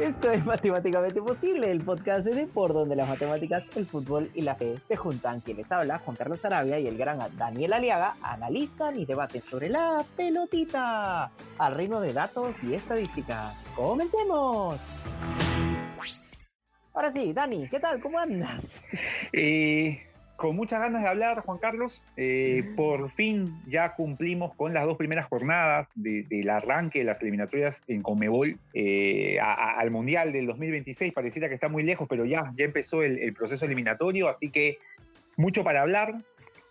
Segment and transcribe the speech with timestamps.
[0.00, 4.54] Esto es Matemáticamente Posible, el podcast de por donde las matemáticas, el fútbol y la
[4.54, 5.40] fe se juntan.
[5.40, 9.70] Quien les habla, Juan Carlos Arabia y el gran Daniel Aliaga, analizan y debaten sobre
[9.70, 13.54] la pelotita al ritmo de datos y estadísticas.
[13.74, 14.78] ¡Comencemos!
[16.92, 18.00] Ahora sí, Dani, ¿qué tal?
[18.00, 18.80] ¿Cómo andas?
[19.32, 20.06] Eh,
[20.36, 22.04] con muchas ganas de hablar, Juan Carlos.
[22.16, 27.82] Eh, por fin ya cumplimos con las dos primeras jornadas del arranque de las eliminatorias
[27.88, 31.12] en Comebol eh, al Mundial del 2026.
[31.12, 34.78] Pareciera que está muy lejos, pero ya, ya empezó el, proceso eliminatorio, así que
[35.36, 36.14] mucho para hablar,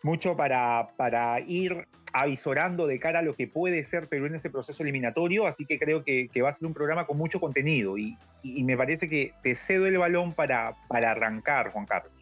[0.04, 4.50] mucho para, para ir avisorando de cara a lo que puede ser Perú en ese
[4.50, 8.18] proceso eliminatorio, así que creo que, va a ser un programa con mucho contenido y,
[8.42, 12.15] y, me parece que te cedo el balón para, para arrancar, Juan Carlos.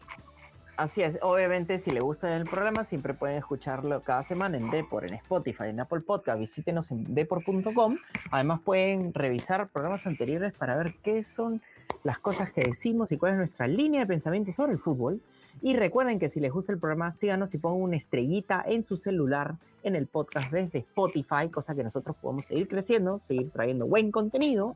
[0.76, 5.04] Así es, obviamente si le gusta el programa siempre pueden escucharlo cada semana en Depor,
[5.06, 7.96] en Spotify, en Apple Podcast, visítenos en depor.com.
[8.32, 11.62] Además pueden revisar programas anteriores para ver qué son
[12.02, 15.20] las cosas que decimos y cuál es nuestra línea de pensamiento sobre el fútbol.
[15.62, 18.96] Y recuerden que si les gusta el programa, síganos y pongan una estrellita en su
[18.96, 24.10] celular en el podcast desde Spotify, cosa que nosotros podemos seguir creciendo, seguir trayendo buen
[24.10, 24.74] contenido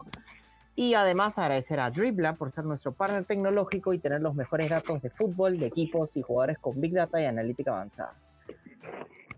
[0.79, 5.03] y además agradecer a Dribla por ser nuestro partner tecnológico y tener los mejores datos
[5.03, 8.15] de fútbol, de equipos y jugadores con Big Data y analítica avanzada.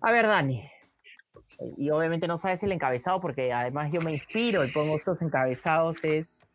[0.02, 0.70] A ver, Dani.
[1.78, 6.04] Y obviamente no sabes el encabezado porque además yo me inspiro y pongo estos encabezados.
[6.04, 6.46] Es.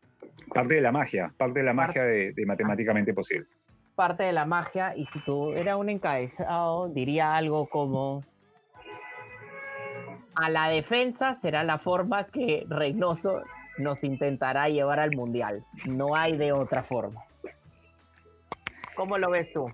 [0.53, 3.47] Parte de la magia, parte de la magia de, de matemáticamente posible.
[3.95, 8.23] Parte de la magia, y si tuviera un encabezado, diría algo como
[10.35, 13.41] a la defensa será la forma que Reynoso
[13.77, 15.63] nos intentará llevar al mundial.
[15.85, 17.23] No hay de otra forma.
[18.95, 19.67] ¿Cómo lo ves tú?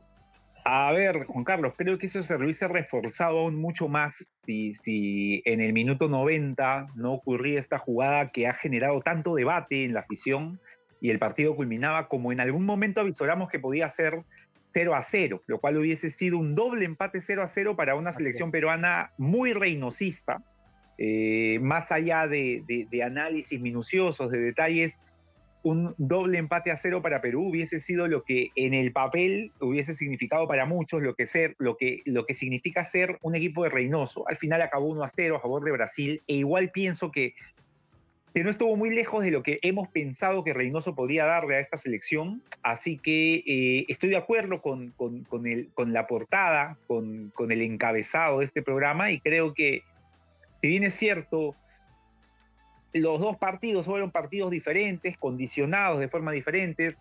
[0.64, 5.42] A ver, Juan Carlos, creo que eso se hubiese reforzado aún mucho más si, si
[5.46, 10.02] en el minuto 90 no ocurría esta jugada que ha generado tanto debate en la
[10.02, 10.60] afición
[11.00, 14.24] y el partido culminaba como en algún momento avisoramos que podía ser
[14.74, 18.14] 0 a 0, lo cual hubiese sido un doble empate 0 a 0 para una
[18.14, 20.44] selección peruana muy reinosista,
[21.04, 22.64] eh, más allá de,
[23.04, 25.00] análisis minuciosos, de detalles,
[25.64, 29.96] un doble empate a cero para Perú hubiese sido lo que en el papel hubiese
[29.96, 33.72] significado para muchos lo que, ser, lo que, lo que significa ser un equipo de
[33.72, 34.28] Reynoso.
[34.28, 37.34] Al final acabó 1 a 0 a favor de Brasil e igual pienso que,
[38.36, 41.62] que no estuvo muy lejos de lo que hemos pensado que Reynoso podría darle a
[41.62, 42.44] esta selección.
[42.62, 48.38] Así que eh, estoy de acuerdo con, con, con la portada, con, con el encabezado
[48.38, 49.82] de este programa y creo que
[50.62, 51.56] si bien es cierto,
[52.94, 56.96] los dos partidos fueron partidos diferentes, condicionados de forma diferente,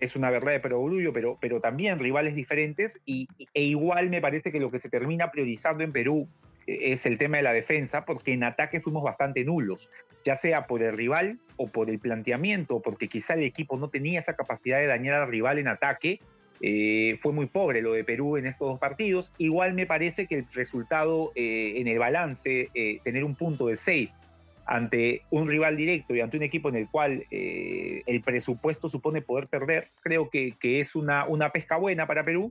[0.00, 4.52] es una verdad de perogrullo, pero, pero también rivales diferentes, y, e igual me parece
[4.52, 6.28] que lo que se termina priorizando en Perú
[6.66, 9.90] eh, es el tema de la defensa, porque en ataque fuimos bastante nulos,
[10.24, 14.20] ya sea por el rival o por el planteamiento, porque quizá el equipo no tenía
[14.20, 16.18] esa capacidad de dañar al rival en ataque,
[16.66, 19.30] eh, fue muy pobre lo de Perú en estos dos partidos.
[19.36, 23.76] Igual me parece que el resultado eh, en el balance, eh, tener un punto de
[23.76, 24.16] 6
[24.64, 29.46] ante un rival directo y ante un equipo en el cual el presupuesto supone poder
[29.46, 32.50] perder, creo que, es una, pesca buena para Perú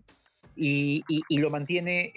[0.56, 2.14] y, lo mantiene,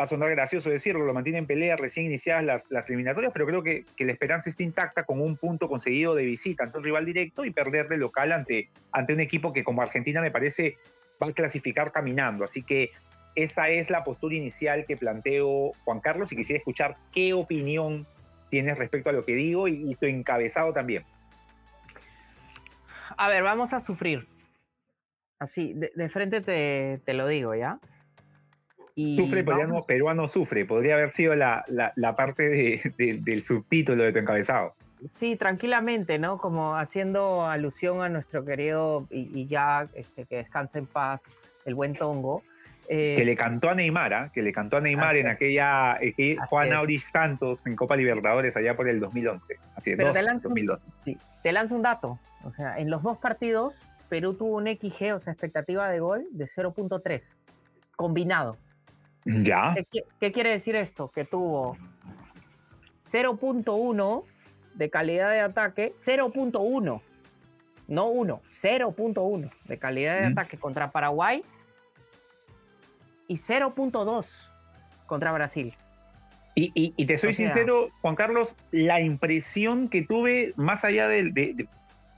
[0.00, 3.62] va a sonar gracioso decirlo, lo mantiene en pelea recién iniciadas las, eliminatorias, pero creo
[3.62, 7.04] que, que, la esperanza está intacta con un punto conseguido de visita ante un rival
[7.04, 10.76] directo y perder de local ante, ante un equipo que como Argentina me parece
[11.22, 12.44] va a clasificar caminando.
[12.44, 12.90] Así que
[13.34, 18.06] esa es la postura inicial que planteo Juan Carlos y quisiera escuchar qué opinión
[18.48, 21.04] tienes respecto a lo que digo y, tu encabezado también.
[23.16, 24.28] A ver, vamos a sufrir.
[25.40, 27.80] Así, de, frente te, te, lo digo, ¿ya?
[28.96, 30.64] Sufre peruano, peruano sufre.
[30.64, 34.74] Podría haber sido la, la, parte de, del subtítulo de tu encabezado.
[35.12, 36.38] Sí, tranquilamente, ¿no?
[36.38, 41.20] Como haciendo alusión a nuestro querido y, ya este, que descanse en paz
[41.66, 42.42] el buen Tongo.
[42.88, 44.30] que le cantó a Neymar, ¿ah?
[44.32, 48.76] que le cantó a Neymar en aquella eh, Juan Auris Santos en Copa Libertadores allá
[48.76, 49.58] por el 2011.
[49.76, 50.50] Así es, te, lanzo
[51.04, 52.18] sí, te lanzo un dato.
[52.44, 53.74] O sea, en los dos partidos
[54.08, 57.22] Perú tuvo un XG, o sea, expectativa de gol de 0.3,
[57.96, 58.56] combinado.
[59.24, 59.74] Ya.
[60.20, 61.10] ¿Qué, quiere decir esto?
[61.10, 61.76] Que tuvo
[63.10, 64.24] 0.1
[64.74, 67.00] de calidad de ataque, 0.1,
[67.86, 71.42] no 1, 0.1 de calidad de ataque contra Paraguay
[73.28, 74.26] y 0.2
[75.06, 75.74] contra Brasil.
[76.56, 81.32] Y, te soy sincero, Juan Carlos, la impresión que tuve, más allá de,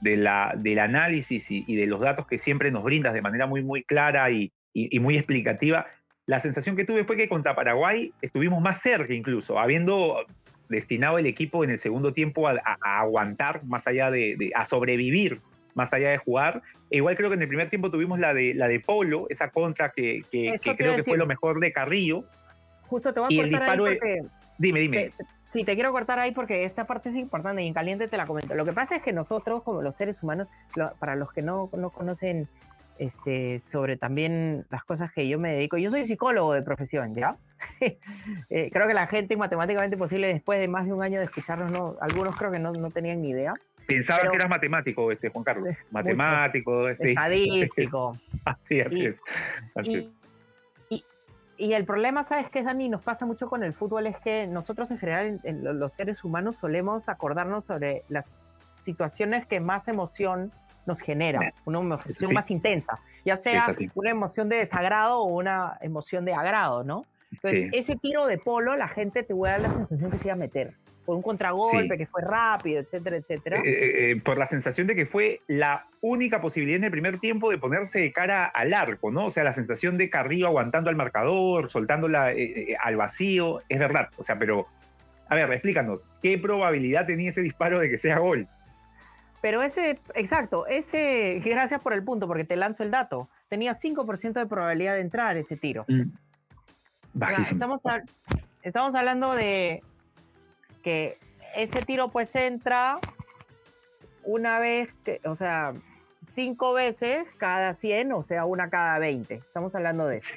[0.01, 3.63] de la, del análisis y, de los datos que siempre nos brindas de manera muy,
[3.63, 4.51] muy clara y,
[4.99, 5.87] muy explicativa,
[6.27, 10.25] la sensación que tuve fue que contra Paraguay estuvimos más cerca incluso, habiendo
[10.69, 15.39] destinado el equipo en el segundo tiempo a, aguantar, más allá de, a sobrevivir,
[15.73, 16.61] más allá de jugar.
[16.91, 19.49] E igual creo que en el primer tiempo tuvimos la de, la de Polo, esa
[19.51, 22.25] contra que, creo que fue lo mejor de Carrillo.
[22.87, 24.17] Justo te voy a y cortar el disparo ahí
[24.57, 25.11] Dime, dime.
[25.53, 28.25] sí, te quiero cortar ahí porque esta parte es importante y en caliente te la
[28.25, 28.53] comento.
[28.53, 30.49] Lo que pasa es que nosotros, como los seres humanos,
[30.99, 32.49] para los que no, no conocen
[32.99, 35.77] este, sobre también las cosas que yo me dedico.
[35.77, 37.37] Yo soy psicólogo de profesión, ¿ya?
[38.49, 41.71] Eh, creo que la gente matemáticamente posible, después de más de un año de escucharnos,
[41.71, 43.53] no, algunos creo que no, no tenían ni idea.
[43.87, 45.75] Pensaba que eras matemático, este, Juan Carlos.
[45.91, 48.17] Matemático, este, estadístico.
[48.45, 49.21] así, así es.
[50.89, 51.03] Y,
[51.57, 52.89] y, el problema, ¿sabes qué, Dani?
[52.89, 57.09] Nos pasa mucho con el fútbol, es que nosotros en general, los seres humanos, solemos
[57.09, 58.25] acordarnos sobre las
[58.83, 60.51] situaciones que más emoción
[60.87, 66.25] nos genera, una emoción más intensa, ya sea una emoción de desagrado o una emoción
[66.25, 67.05] de agrado, ¿no?
[67.31, 70.23] Entonces, ese tiro de polo, la gente te voy a dar la sensación que se
[70.27, 70.73] iba a meter.
[71.05, 73.59] Por un contragolpe, que fue rápido, etcétera, etcétera.
[73.59, 77.19] Eh, eh, eh, por la sensación de que fue la única posibilidad en el primer
[77.19, 79.25] tiempo de ponerse de cara al arco, ¿no?
[79.25, 82.33] O sea, la sensación de Carrillo aguantando al marcador, soltándola
[82.81, 84.09] al vacío, es verdad.
[84.17, 84.67] O sea, pero,
[85.29, 88.47] a ver, explícanos, ¿qué probabilidad tenía ese disparo de que sea gol?
[89.41, 93.29] Pero ese, exacto, ese, gracias por el punto, porque te lanzo el dato.
[93.49, 95.85] Tenía 5% de probabilidad de entrar ese tiro.
[95.87, 96.11] Mm.
[97.13, 97.79] Bajísimo.
[98.61, 99.81] estamos, hablando de
[100.83, 101.17] que
[101.55, 102.99] ese tiro pues entra
[104.23, 105.73] una vez, que, o sea,
[106.29, 109.35] cinco veces cada 100, o sea, una cada 20.
[109.35, 110.35] Estamos hablando de eso.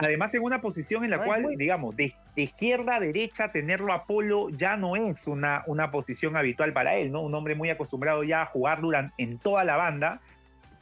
[0.00, 4.48] Además, en una posición en la cual, digamos, de, izquierda a derecha, tenerlo a Polo
[4.50, 7.20] ya no es una, una posición habitual para él, ¿no?
[7.20, 10.20] Un hombre muy acostumbrado ya a jugar durante, en toda la banda,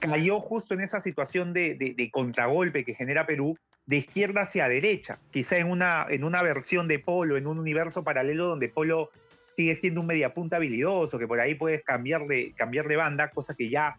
[0.00, 5.56] cayó justo en esa situación de, contragolpe que genera Perú, de izquierda hacia derecha, quizá
[5.56, 9.10] en una, en una versión de Polo, en un universo paralelo donde Polo
[9.56, 13.54] sigue siendo un mediapunta habilidoso, que por ahí puedes cambiar de, cambiar de banda, cosa
[13.54, 13.96] que ya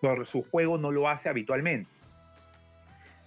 [0.00, 1.90] por su juego no lo hace habitualmente.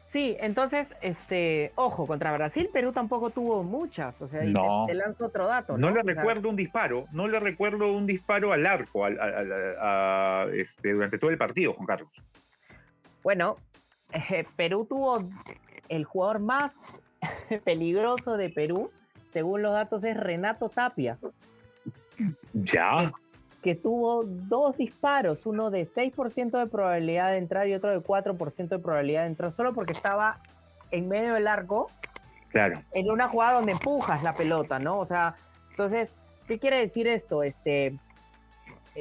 [0.08, 4.20] Sí, entonces, este, ojo, contra Brasil, Perú tampoco tuvo muchas.
[4.22, 5.78] O sea, te, lanzo otro dato.
[5.78, 9.06] No, le recuerdo un disparo, no le recuerdo un disparo al arco
[10.54, 12.10] este, durante todo el partido, Juan Carlos.
[13.22, 13.58] Bueno,
[14.14, 15.28] eh, Perú tuvo
[15.90, 16.74] el jugador más
[17.66, 18.92] peligroso de Perú,
[19.32, 21.18] según los datos, es Renato Tapia.
[22.54, 23.12] Ya
[23.68, 28.70] que tuvo dos disparos, uno de 6% de probabilidad de entrar y otro de 4%
[28.70, 30.40] de probabilidad de entrar, solo porque estaba
[30.90, 31.92] en medio del arco.
[32.48, 32.82] Claro.
[32.94, 35.00] En una jugada donde empujas la pelota, ¿no?
[35.00, 35.36] O sea,
[35.72, 36.10] entonces,
[36.48, 37.44] ¿qué quiere decir esto?
[37.44, 37.94] Este,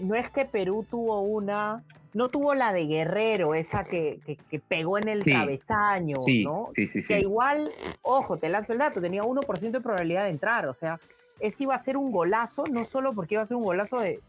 [0.02, 4.18] no es que Perú tuvo una, no tuvo la de Guerrero, esa que,
[4.50, 6.70] que, pegó en el cabezaño, ¿no?
[6.74, 7.70] Sí, sí, que igual,
[8.02, 10.98] ojo, te lanzo el dato, tenía 1% de probabilidad de entrar, o sea,
[11.38, 14.20] ese iba a ser un golazo, no solo porque iba a ser un golazo de,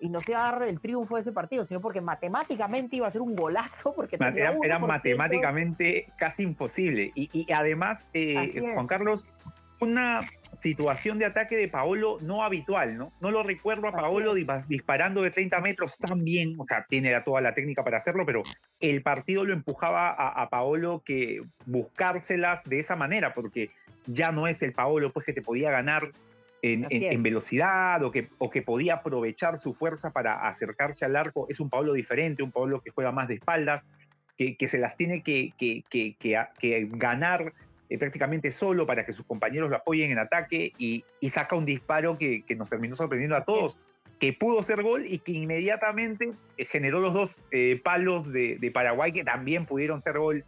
[0.00, 3.10] y nos iba a dar el triunfo de ese partido, sino porque matemáticamente iba a
[3.10, 3.92] ser un golazo.
[3.94, 7.12] Porque era, matemáticamente casi imposible.
[7.14, 9.26] Y, además, eh, Juan Carlos,
[9.80, 10.28] una
[10.62, 13.12] situación de ataque de Paolo no habitual, ¿no?
[13.20, 17.40] No lo recuerdo a Paolo disparando de 30 metros tan bien, o sea, tiene toda
[17.40, 18.42] la técnica para hacerlo, pero
[18.80, 23.70] el partido lo empujaba a, a Paolo que buscárselas de esa manera, porque
[24.06, 26.10] ya no es el Paolo pues que te podía ganar
[26.62, 31.46] en, velocidad o que, o que podía aprovechar su fuerza para acercarse al arco.
[31.48, 33.86] Es un Pablo diferente, un Pablo que juega más de espaldas,
[34.36, 37.52] que, que se las tiene que, que, que ganar
[37.90, 41.64] eh, prácticamente solo para que sus compañeros lo apoyen en ataque y, y saca un
[41.64, 43.78] disparo que, nos terminó sorprendiendo a todos,
[44.20, 48.70] que pudo ser gol y que inmediatamente eh, generó los dos eh, palos de, de,
[48.70, 50.44] Paraguay que también pudieron ser gol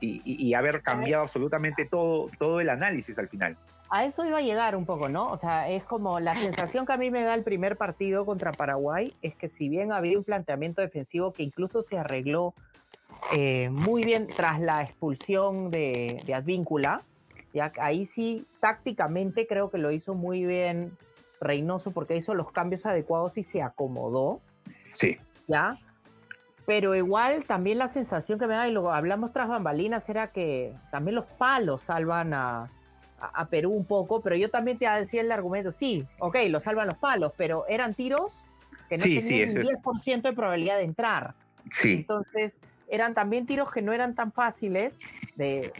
[0.00, 3.56] y, y haber cambiado absolutamente todo, todo el análisis al final
[3.98, 5.30] a eso iba a llegar un poco, ¿no?
[5.30, 8.52] O sea, es como la sensación que a mí me da el primer partido contra
[8.52, 12.54] Paraguay, es que si bien había un planteamiento defensivo que incluso se arregló
[13.32, 17.02] eh, muy bien tras la expulsión de, de Advíncula,
[17.54, 20.96] ya ahí sí tácticamente creo que lo hizo muy bien
[21.40, 24.40] Reynoso porque hizo los cambios adecuados y se acomodó.
[24.92, 25.18] Sí.
[25.46, 25.78] ¿Ya?
[26.66, 30.74] Pero igual también la sensación que me da, y lo hablamos tras bambalinas, era que
[30.90, 32.66] también los palos salvan a,
[33.18, 36.86] a, Perú un poco, pero yo también te decía el argumento, sí, ok, lo salvan
[36.86, 38.32] los palos, pero eran tiros
[38.88, 41.34] que no tenían ni 10% de probabilidad de entrar.
[41.72, 41.94] Sí.
[41.94, 42.54] Entonces,
[42.88, 44.94] eran también tiros que no eran tan fáciles
[45.34, 45.72] de,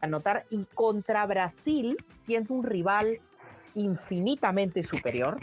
[0.00, 3.18] anotar y contra Brasil, siendo un rival
[3.74, 5.38] infinitamente superior,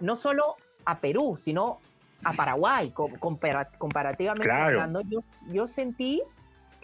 [0.00, 1.78] no solo a Perú, sino
[2.24, 2.92] a Paraguay,
[3.78, 5.20] comparativamente hablando, yo,
[5.50, 6.22] yo sentí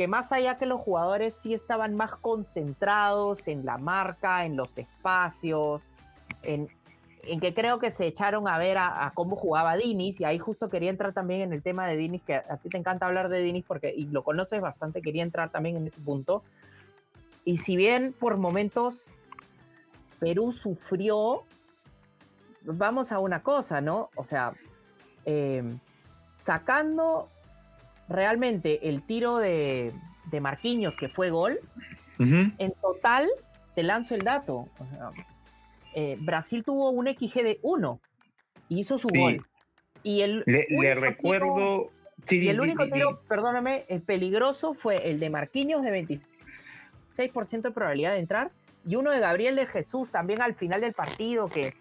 [0.02, 4.76] que más allá que los jugadores sí estaban más concentrados en la marca, en los
[4.76, 5.84] espacios,
[6.42, 6.66] en,
[7.22, 10.68] en que creo que se echaron a ver a, cómo jugaba Dinis, y ahí justo
[10.68, 13.42] quería entrar también en el tema de Dinis, que a, ti te encanta hablar de
[13.42, 16.42] Dinis porque, y lo conoces bastante, quería entrar también en ese punto.
[17.44, 19.02] Y si bien por momentos
[20.18, 21.44] Perú sufrió,
[22.64, 24.10] vamos a una cosa, ¿no?
[24.16, 24.52] O sea,
[25.24, 25.78] em,
[26.42, 27.28] sacando
[28.12, 29.92] realmente el tiro de,
[30.30, 31.58] de Marquinhos, que fue gol,
[32.18, 33.28] en total,
[33.74, 34.68] te lanzo el dato.
[34.78, 35.10] O sea,
[35.94, 38.00] eh, Brasil tuvo un XG de 1
[38.68, 39.44] y hizo su gol.
[40.04, 41.90] Y el le, recuerdo.
[42.28, 46.06] y el único tiro, perdóname, el peligroso fue el de Marquinhos de
[47.16, 48.50] 26% de probabilidad de entrar
[48.86, 51.74] y uno de Gabriel de Jesús también al final del partido que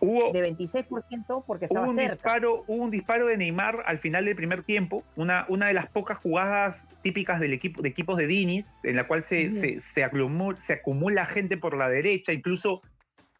[0.00, 2.12] hubo de 26% porque estaba hubo un cerca.
[2.12, 5.88] disparo hubo un disparo de Neymar al final del primer tiempo una, una de las
[5.88, 10.04] pocas jugadas típicas del equipo de equipos de Dinis en la cual se, se, se,
[10.04, 12.80] acumula, se acumula gente por la derecha incluso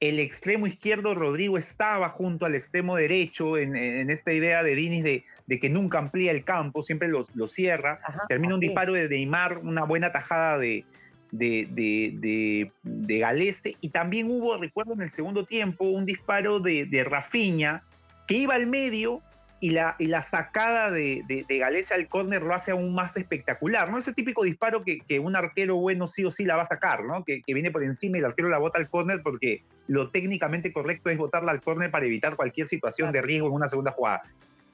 [0.01, 3.77] el extremo izquierdo Rodrigo estaba junto al extremo derecho en,
[4.11, 7.99] esta idea de Dinis de, que nunca amplía el campo, siempre lo, cierra.
[8.29, 10.85] Termina un disparo de Neymar, una buena tajada de,
[11.31, 13.77] de, de, Galese.
[13.81, 17.83] Y también hubo, recuerdo en el segundo tiempo, un disparo de, de Rafinha
[18.27, 19.23] que iba al medio
[19.61, 23.99] y la, la sacada de, de, al córner lo hace aún más espectacular, ¿no?
[23.99, 27.05] Ese típico disparo que, que, un arquero bueno sí o sí la va a sacar,
[27.05, 27.25] ¿no?
[27.25, 30.73] Que, que viene por encima y el arquero la bota al córner porque lo técnicamente
[30.73, 34.23] correcto es botarla al córner para evitar cualquier situación de riesgo en una segunda jugada.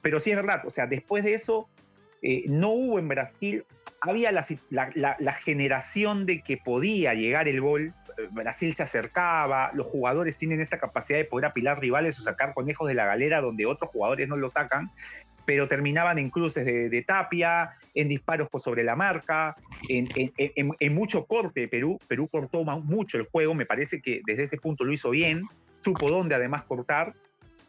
[0.01, 1.67] Pero sí es verdad, o sea, después de eso
[2.21, 3.65] eh, no hubo en Brasil,
[4.11, 7.93] había la, generación de que podía llegar el gol,
[8.31, 12.87] Brasil se acercaba, los jugadores tienen esta capacidad de poder apilar rivales o sacar conejos
[12.87, 14.91] de la galera donde otros jugadores no lo sacan,
[15.45, 19.55] pero terminaban en cruces de, tapia, en disparos sobre la marca,
[19.89, 21.67] en, mucho corte.
[21.67, 25.43] Perú, Perú cortó mucho el juego, me parece que desde ese punto lo hizo bien,
[25.83, 27.13] supo dónde además cortar,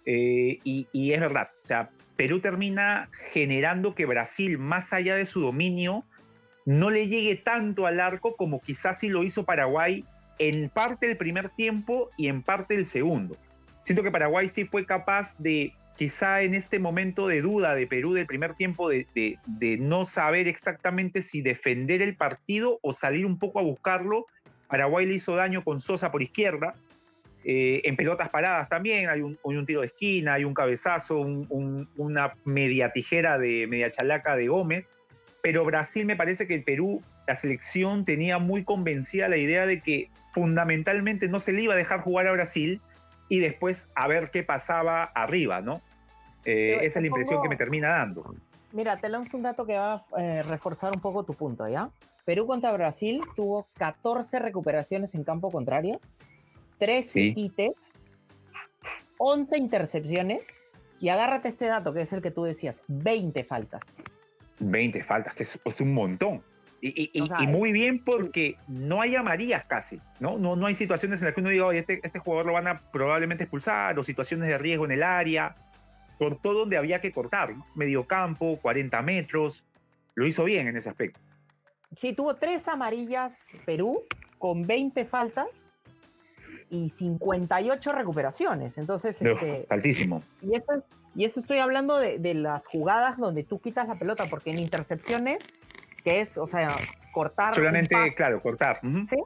[0.07, 5.27] eh, y, y es verdad, o sea, Perú termina generando que Brasil, más allá de
[5.27, 6.05] su dominio,
[6.67, 10.05] no le llegue tanto al arco como quizás sí lo hizo Paraguay
[10.39, 13.37] en parte el primer tiempo y en parte el segundo.
[13.85, 18.13] Siento que Paraguay sí fue capaz de, quizá en este momento de duda de Perú
[18.13, 19.39] del primer tiempo, de,
[19.81, 24.27] no saber exactamente si defender el partido o salir un poco a buscarlo.
[24.67, 26.75] Paraguay le hizo daño con Sosa por izquierda,
[27.45, 31.21] eh, en pelotas paradas también, hay un, tiro de esquina, hay un cabezazo,
[31.97, 34.91] una media tijera de media chalaca de Gómez,
[35.47, 39.81] pero Brasil me parece que el Perú, la selección tenía muy convencida la idea de
[39.81, 42.81] que fundamentalmente no se le iba a dejar jugar a Brasil
[43.29, 45.83] y después a ver qué pasaba arriba, ¿no?
[46.45, 48.35] Eh, esa es la impresión que me termina dando.
[48.73, 51.91] Mira, te lanzo un dato que va a eh, reforzar un poco tu punto, ¿ya?
[52.25, 56.01] Perú contra Brasil tuvo 14 recuperaciones en campo contrario,
[56.81, 57.53] 3 sí.
[59.19, 60.43] 11 intercepciones
[61.01, 63.83] y agárrate este dato que es el que tú decías, 20 faltas.
[64.61, 66.43] 20 faltas, que es un montón.
[66.81, 70.39] Y, muy bien porque no hay amarillas casi, ¿no?
[70.39, 70.57] ¿no?
[70.57, 72.81] No hay situaciones en las que uno diga, oye, este, este jugador lo van a
[72.93, 75.57] probablemente expulsar, o situaciones de riesgo en el área.
[76.19, 79.65] Cortó donde había que cortar, medio campo, 40 metros.
[80.15, 81.19] Lo hizo bien en ese aspecto.
[82.01, 83.35] Sí, tuvo tres amarillas
[83.65, 84.05] Perú
[84.39, 85.47] con 20 faltas
[86.71, 88.77] y 58 recuperaciones.
[88.77, 90.23] Entonces, este, altísimo.
[90.43, 90.83] Y eso,
[91.15, 94.59] y eso estoy hablando de, de, las jugadas donde tú quitas la pelota, porque en
[94.59, 95.39] intercepciones
[96.07, 96.77] que es, o sea,
[97.13, 97.55] cortar.
[97.55, 98.79] Solamente, claro, cortar.
[98.83, 99.17] ¿sí?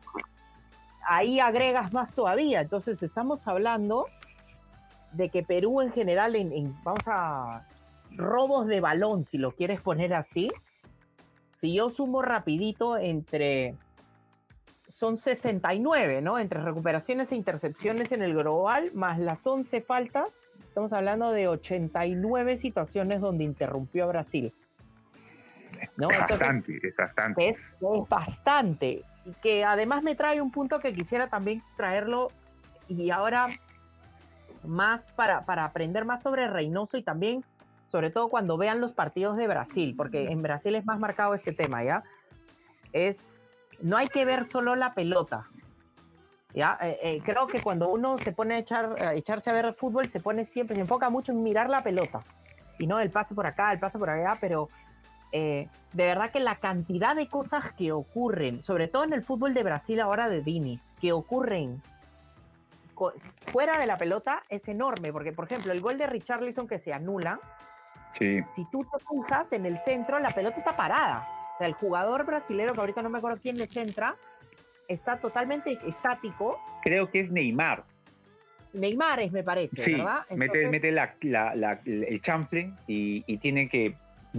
[1.07, 2.61] Ahí agregas más todavía.
[2.61, 4.07] Entonces, estamos hablando
[5.13, 7.67] de que Perú en general, en, vamos a
[8.13, 10.49] robos de balón, si lo quieres poner así,
[11.55, 13.75] si yo sumo rapidito entre,
[15.01, 16.39] son 69, ¿no?
[16.39, 20.29] Entre recuperaciones e intercepciones en el global, más las 11 faltas,
[20.59, 24.53] estamos hablando de 89 situaciones donde interrumpió a Brasil.
[25.81, 27.49] Es bastante, es bastante.
[27.49, 27.59] Es,
[28.11, 29.03] bastante.
[29.25, 32.29] Y que además me trae un punto que quisiera también traerlo
[32.87, 33.47] y ahora
[34.65, 37.43] más para, para aprender más sobre Reynoso y también,
[37.91, 41.53] sobre todo cuando vean los partidos de Brasil, porque en Brasil es más marcado este
[41.53, 42.03] tema, ¿ya?
[42.93, 43.23] Es,
[43.83, 45.49] no hay que ver solo la pelota,
[46.55, 46.79] ¿ya?
[46.81, 50.09] Eh, eh, creo que cuando uno se pone a, echar, a echarse a ver fútbol,
[50.09, 52.21] se pone siempre, se enfoca mucho en mirar la pelota,
[52.79, 54.69] y no el pase por acá, el pase por allá, pero
[55.33, 59.55] eh, de verdad que la cantidad de cosas que ocurren, sobre todo en el fútbol
[59.55, 61.83] de Brasil ahora de Dini, que ocurren
[63.47, 66.93] fuera de la pelota es enorme, porque por ejemplo el gol de Richarlison que se
[66.93, 67.41] anula,
[68.19, 71.40] si tú te fijas en el centro, la pelota está parada.
[71.61, 74.17] Sea, el jugador brasileño, que ahorita no me acuerdo quién le centra,
[74.89, 76.59] está totalmente estático.
[76.83, 77.85] Creo que es Neymar.
[78.73, 80.25] Neymar es, me parece, ¿verdad?
[80.31, 81.13] mete, mete la,
[81.85, 83.95] el chanfle y, y, tiene que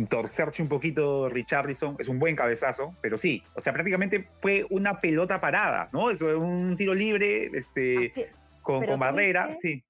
[0.09, 1.95] torcerse un poquito Richarlison.
[1.99, 6.09] Es un buen cabezazo, pero sí, o sea, prácticamente fue una pelota parada, ¿no?
[6.09, 8.31] Es un tiro libre este,
[8.63, 9.83] con, con barrera, sí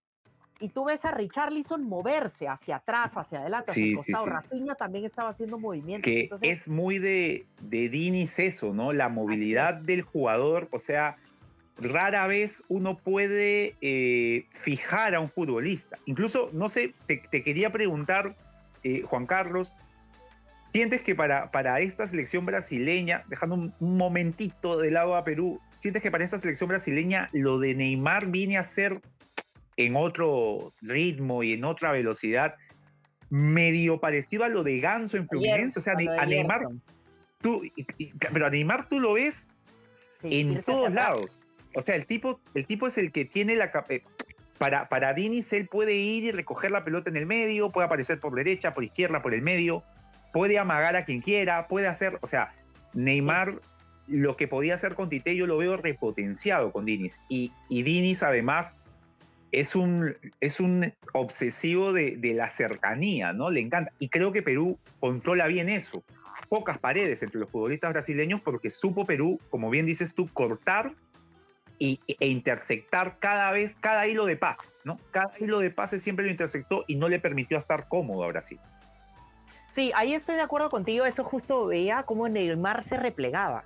[0.62, 4.26] y tú ves a Richarlison moverse hacia atrás, hacia adelante, hacia el costado.
[4.28, 6.10] Rafinha también estaba haciendo movimientos.
[6.10, 8.94] Que es muy de, de Dinis eso, ¿no?
[8.94, 11.18] La movilidad del jugador, o sea,
[11.78, 15.98] rara vez uno puede eh, fijar a un futbolista.
[16.06, 18.36] Incluso, no sé, te, quería preguntar,
[18.84, 19.74] eh, Juan Carlos,
[20.74, 25.60] ¿sientes que para, para esta selección brasileña, dejando un, un, momentito de lado a Perú,
[25.70, 29.02] sientes que para esta selección brasileña lo de Neymar viene a ser
[29.78, 32.56] en otro ritmo y en otra velocidad,
[33.30, 35.80] medio parecido a lo de Ganso en Fluminense.
[35.80, 36.68] O sea, a Neymar,
[37.42, 37.64] tú,
[38.34, 39.50] pero a Neymar tú lo ves
[40.24, 41.40] en todos lados.
[41.74, 44.04] O sea, el tipo, el tipo es el que tiene la eh,
[44.58, 48.20] para, para Dinis, él puede ir y recoger la pelota en el medio, puede aparecer
[48.20, 49.84] por derecha, por izquierda, por el medio,
[50.34, 52.54] puede amagar a quien quiera, puede hacer, o sea,
[52.94, 53.60] Neymar
[54.08, 57.20] lo que podía hacer con Tite yo lo veo repotenciado con Dinis.
[57.30, 58.74] Y, y Dinis además
[59.52, 63.50] es un, es un obsesivo de, la cercanía, ¿no?
[63.50, 63.92] Le encanta.
[64.00, 66.04] Y creo que Perú controla bien eso.
[66.50, 70.94] Pocas paredes entre los futbolistas brasileños porque supo Perú, como bien dices tú, cortar
[71.78, 74.98] y, e intersectar cada vez, cada hilo de pase, ¿no?
[75.12, 78.60] Cada hilo de pase siempre lo intersectó y no le permitió estar cómodo a Brasil.
[79.74, 81.06] Sí, ahí estoy de acuerdo contigo.
[81.06, 83.64] Eso justo veía cómo Neymar se replegaba.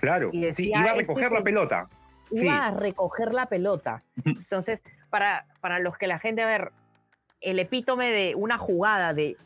[0.00, 1.88] Claro, sí, iba a recoger la pelota.
[2.30, 4.02] Iba a recoger la pelota.
[4.24, 6.72] Entonces, para, para los que la gente, a ver,
[7.40, 9.36] el epítome de una jugada de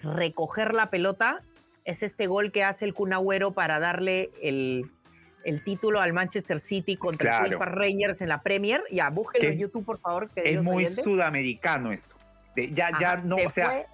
[0.00, 1.42] recoger la pelota
[1.84, 3.14] es este gol que hace el Kun
[3.54, 4.90] para darle el,
[5.44, 8.82] el, título al Manchester City contra los Rangers en la Premier.
[8.90, 10.28] Ya, búsquelo en YouTube, por favor.
[10.34, 12.16] es muy sudamericano esto.
[12.56, 13.86] ya, ya no, o sea.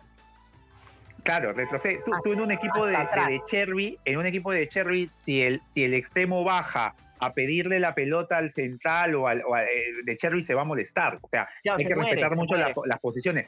[1.23, 2.03] Claro, retrocede.
[2.25, 5.85] Tú, en un equipo de, de, Cherry, en un equipo de Cherry, si el, si
[5.85, 10.55] el extremo baja a pedirle la pelota al central o, al, eh, de Cherry se
[10.55, 11.19] va a molestar.
[11.23, 13.47] O sea, hay que respetar mucho las posiciones.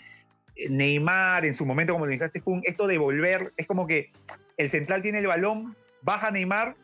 [0.71, 4.13] Neymar, en su momento, como lo dijiste, esto de volver, es como que
[4.57, 6.77] el central tiene el balón, baja Neymar,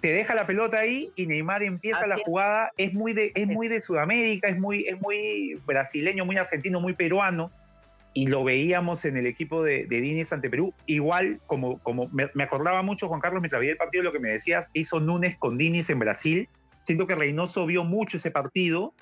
[0.00, 2.72] te deja la pelota ahí y Neymar empieza la jugada.
[2.76, 6.94] Es muy de, es muy de Sudamérica, es muy, es muy brasileño, muy argentino, muy
[6.94, 7.52] peruano
[8.16, 10.72] y lo veíamos en el equipo de, de Dines ante Perú.
[10.86, 14.30] Igual, como, como me, acordaba mucho, Juan Carlos, mientras veía el partido, lo que me
[14.30, 16.48] decías, hizo Núñez con Dines en Brasil.
[16.84, 18.94] Siento que Reynoso vio mucho ese partido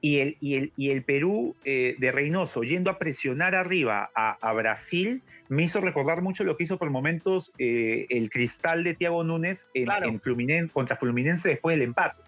[0.00, 4.52] y el, y el, y el Perú eh, de Reynoso yendo a presionar arriba a,
[4.52, 9.24] Brasil me hizo recordar mucho lo que hizo por momentos eh, el cristal de Thiago
[9.24, 12.22] Núñez en, Fluminense, contra Fluminense después del empate.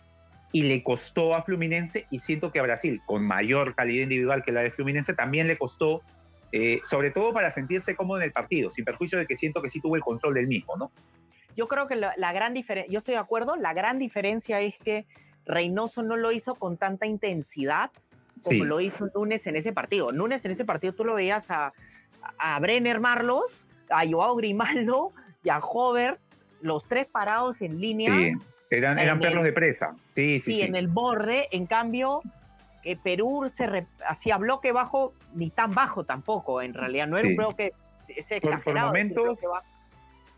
[0.50, 4.50] Y le costó a Fluminense y siento que a Brasil, con mayor calidad individual que
[4.50, 6.02] la de Fluminense, también le costó
[6.52, 9.68] eh, sobre todo para sentirse cómodo en el partido, sin perjuicio de que siento que
[9.68, 10.92] sí tuvo el control del mismo, ¿no?
[11.56, 15.06] Yo creo que la, gran diferencia, yo estoy de acuerdo, la gran diferencia es que
[15.44, 17.90] Reynoso no lo hizo con tanta intensidad
[18.44, 20.10] como lo hizo Núñez en ese partido.
[20.12, 21.72] Núñez en ese partido tú lo veías a,
[22.38, 25.12] a Brenner Marlos, a Joao Grimaldo
[25.44, 26.18] y a Hover,
[26.60, 28.12] los tres parados en línea.
[28.12, 28.32] Sí,
[28.70, 29.94] eran, eran perros de presa.
[30.14, 31.48] Sí, sí, sí, en el borde.
[31.52, 32.22] En cambio,
[32.82, 37.06] que Perú se hacía bloque bajo, ni tan bajo tampoco, en realidad.
[37.06, 37.72] No era un bloque
[38.08, 38.62] exagerado.
[38.62, 39.38] Por, momentos,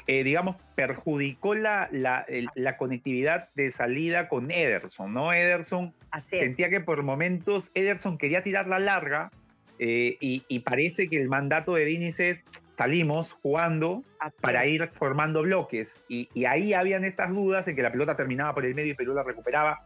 [0.07, 5.33] eh, digamos, perjudicó la, la, la, conectividad de salida con Ederson, ¿no?
[5.33, 5.94] Ederson
[6.28, 9.30] sentía que por momentos Ederson quería tirar la larga
[9.78, 12.44] eh, y, parece que el mandato de Diniz es
[12.76, 14.02] salimos jugando
[14.40, 16.00] para ir formando bloques.
[16.09, 18.94] Y, y, ahí habían estas dudas en que la pelota terminaba por el medio y
[18.94, 19.78] Perú la recuperaba.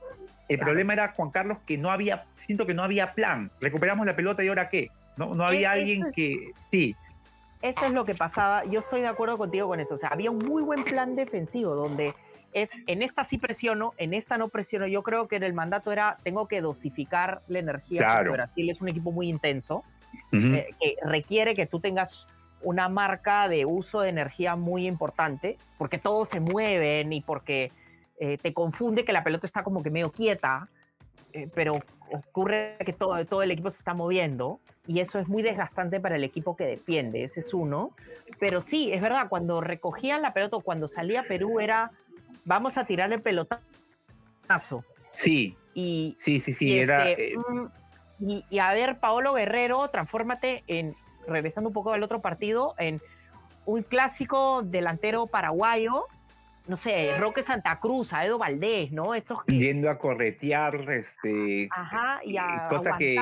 [0.48, 3.50] El problema era, Juan Carlos, que no había, siento que no había plan.
[3.61, 4.90] Recuperamos la pelota y ahora qué.
[5.16, 6.52] No, no había alguien que.
[6.70, 6.96] Sí.
[7.61, 8.64] Eso es lo que pasaba.
[8.64, 9.94] Yo estoy de acuerdo contigo con eso.
[9.94, 12.14] O sea, había un muy buen plan defensivo donde
[12.52, 14.87] es en esta sí presiono, en esta no presiono.
[14.87, 18.02] Yo creo que en el mandato era tengo que dosificar la energía.
[18.02, 18.32] Claro.
[18.32, 19.84] Brasil es un equipo muy intenso
[20.32, 22.26] eh, que requiere que tú tengas
[22.62, 27.70] una marca de uso de energía muy importante porque todos se mueven y porque
[28.20, 30.68] eh, te confunde que la pelota está como que medio quieta,
[31.33, 35.42] eh, pero ocurre que todo, todo el equipo se está moviendo y eso es muy
[35.42, 37.92] desgastante para el equipo que defiende, ese es uno.
[38.40, 41.90] Pero sí, es verdad, cuando recogían la pelota, cuando salía Perú era,
[42.44, 43.62] vamos a tirar el pelotazo.
[45.11, 45.57] Sí.
[45.74, 47.11] Y, sí, sí, sí, era...
[47.11, 47.66] Este, eh, mm,
[48.20, 53.00] y, y, a ver, Paolo Guerrero, transfórmate en, regresando un poco al otro partido, en
[53.66, 56.07] un clásico delantero paraguayo
[56.68, 59.14] no sé, Roque Santa Cruz, a Edo Valdés, ¿no?
[59.14, 61.68] Estos Yendo a corretear, este...
[61.70, 63.16] Ajá, y a cosa que,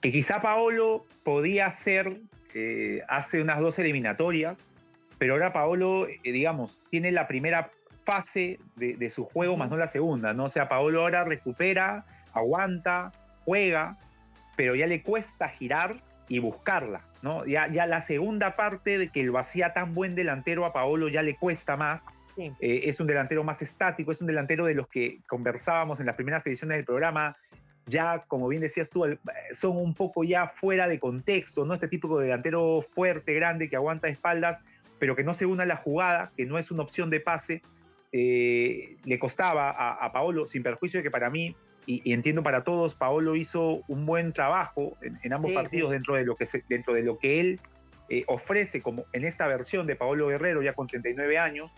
[0.00, 2.20] que quizá Paolo podía hacer
[2.52, 4.60] eh, hace unas dos eliminatorias,
[5.18, 7.70] pero ahora Paolo, eh, digamos, tiene la primera
[8.04, 10.44] fase de, su juego, más no la segunda, ¿no?
[10.44, 13.12] O sea, Paolo ahora recupera, aguanta,
[13.44, 13.96] juega,
[14.56, 15.96] pero ya le cuesta girar
[16.28, 17.46] y buscarla, ¿no?
[17.46, 21.22] Ya, ya la segunda parte de que lo hacía tan buen delantero a Paolo ya
[21.22, 22.02] le cuesta más.
[22.36, 26.16] Eh, es un delantero más estático, es un delantero de los que conversábamos en las
[26.16, 27.36] primeras ediciones del programa,
[27.86, 29.04] ya, como bien decías tú,
[29.52, 31.74] son un poco ya fuera de contexto, ¿no?
[31.74, 34.60] Este tipo de delantero fuerte, grande, que aguanta espaldas,
[34.98, 37.62] pero que no se une a la jugada, que no es una opción de pase,
[38.12, 42.94] eh, le costaba a, Paolo, sin perjuicio de que para mí, y, entiendo para todos,
[42.94, 47.18] Paolo hizo un buen trabajo en, ambos partidos Dentro, de lo que dentro de lo
[47.18, 47.60] que él
[48.08, 51.70] eh, ofrece, como en esta versión de Paolo Guerrero, ya con 39 años.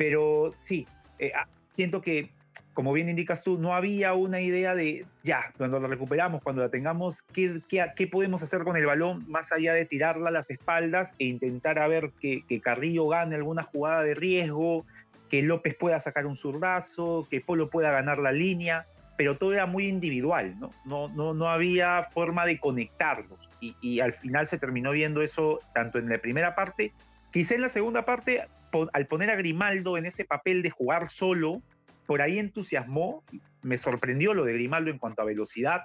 [0.00, 0.86] Pero sí,
[1.18, 2.30] eh, ah, siento que,
[2.72, 6.70] como bien indicas tú, no había una idea de, ya, cuando la recuperamos, cuando la
[6.70, 11.12] tengamos, ¿qué, qué, podemos hacer con el balón más allá de tirarla a las espaldas
[11.18, 14.86] e intentar a ver que, que Carrillo gane alguna jugada de riesgo,
[15.28, 18.86] que López pueda sacar un zurdazo, que Polo pueda ganar la línea,
[19.18, 20.70] pero todo era muy individual, ¿no?
[20.86, 23.38] No, no, no había forma de conectarlos.
[23.60, 26.94] Y, al final se terminó viendo eso tanto en la primera parte,
[27.30, 28.46] quizá en la segunda parte,
[28.92, 31.62] al poner a Grimaldo en ese papel de jugar solo,
[32.06, 33.22] por ahí entusiasmó,
[33.62, 35.84] me sorprendió lo de Grimaldo en cuanto a velocidad,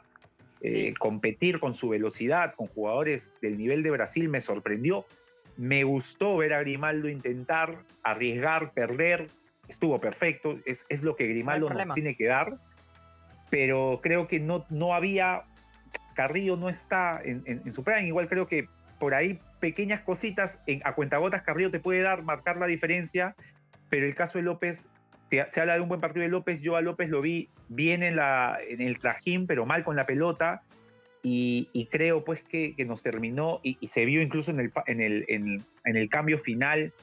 [0.61, 5.05] eh, competir con su velocidad, con jugadores del nivel de Brasil, me sorprendió.
[5.57, 9.27] Me gustó ver a Grimaldo intentar arriesgar, perder.
[9.67, 12.57] Estuvo perfecto, es, es lo que Grimaldo nos tiene que dar.
[13.51, 15.43] Pero creo que no, no había.
[16.15, 18.07] Carrillo no está en, en, su plan.
[18.07, 18.67] Igual creo que
[18.99, 23.35] por ahí pequeñas cositas en, a cuentagotas Carrillo te puede dar, marcar la diferencia.
[23.89, 24.87] Pero el caso de López,
[25.31, 26.61] se, habla de un buen partido de López.
[26.61, 30.61] Yo a López lo vi bien en, el trajín, pero mal con la pelota.
[31.23, 35.65] Y, creo pues que, nos terminó, y, se vio incluso en el, en, el, en,
[35.83, 36.93] el cambio final,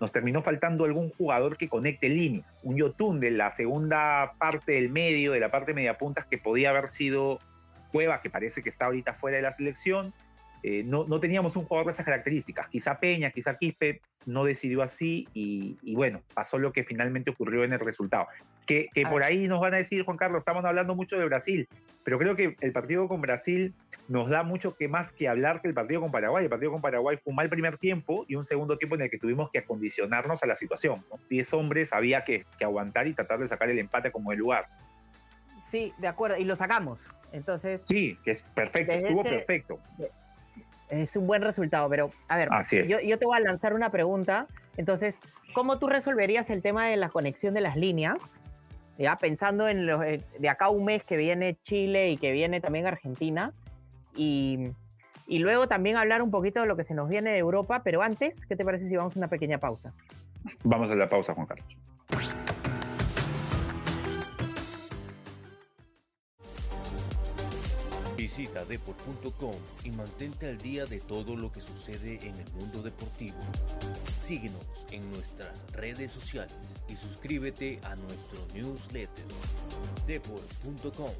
[0.00, 2.60] nos terminó faltando algún jugador que conecte líneas.
[2.62, 6.70] Un Yotun de la segunda parte del medio, de la parte media puntas, que podía
[6.70, 7.40] haber sido
[7.90, 10.14] Cueva, que parece que está ahorita fuera de la selección.
[10.62, 12.68] Eh, no, no, teníamos un jugador de esas características.
[12.68, 17.64] Quizá Peña, quizá Quispe no decidió así y, y bueno, pasó lo que finalmente ocurrió
[17.64, 18.28] en el resultado.
[18.66, 21.68] Que, por ahí nos van a decir, Juan Carlos, estamos hablando mucho de Brasil,
[22.04, 23.74] pero creo que el partido con Brasil
[24.08, 26.44] nos da mucho que más que hablar que el partido con Paraguay.
[26.44, 29.10] El partido con Paraguay fue un mal primer tiempo y un segundo tiempo en el
[29.10, 31.04] que tuvimos que acondicionarnos a la situación.
[31.28, 34.68] Diez hombres había que, aguantar y tratar de sacar el empate como el lugar.
[35.70, 36.98] Sí, de acuerdo, y lo sacamos.
[37.32, 37.80] Entonces.
[37.84, 39.80] Sí, que es perfecto, estuvo perfecto.
[40.92, 42.50] Es un buen resultado, pero a ver,
[42.86, 44.46] yo, yo te voy a lanzar una pregunta.
[44.76, 45.14] Entonces,
[45.54, 48.18] ¿cómo tú resolverías el tema de la conexión de las líneas?
[48.98, 52.60] ya pensando en los, eh, de acá un mes que viene Chile y que viene
[52.60, 53.52] también Argentina,
[54.14, 54.70] y,
[55.26, 58.02] y luego también hablar un poquito de lo que se nos viene de Europa, pero
[58.02, 59.92] antes, ¿qué te parece si vamos a una pequeña pausa?
[60.62, 61.66] Vamos a la pausa, Juan Carlos.
[68.22, 73.36] Visita deport.com y mantente al día de todo lo que sucede en el mundo deportivo.
[74.16, 76.54] Síguenos en nuestras redes sociales
[76.88, 79.24] y suscríbete a nuestro newsletter
[80.06, 81.10] deport.com.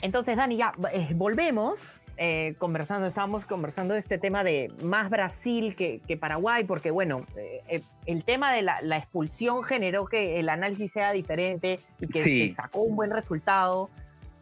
[0.00, 1.78] Entonces, Dani, ya eh, volvemos
[2.16, 7.62] eh, conversando, estábamos conversando de este tema de más Brasil que, Paraguay, porque bueno, eh,
[7.68, 12.54] eh, el tema de la, expulsión generó que el análisis sea diferente y que se
[12.54, 13.88] sacó un buen resultado.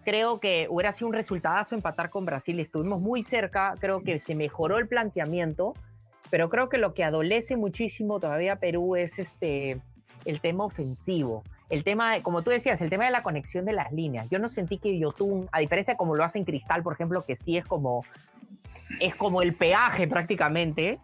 [0.04, 4.34] Creo que hubiera sido un resultadazo empatar con Brasil, estuvimos muy cerca, creo que se
[4.34, 5.74] mejoró el planteamiento,
[6.30, 9.80] pero creo que lo que adolece muchísimo todavía Perú es este,
[10.24, 13.72] el tema ofensivo el tema, de, como tú decías, el tema de la conexión de
[13.72, 14.28] las líneas.
[14.30, 17.24] Yo no sentí que Yotun, a diferencia de como lo hace en Cristal, por ejemplo,
[17.26, 18.04] que sí es como,
[19.00, 20.98] es como el peaje prácticamente,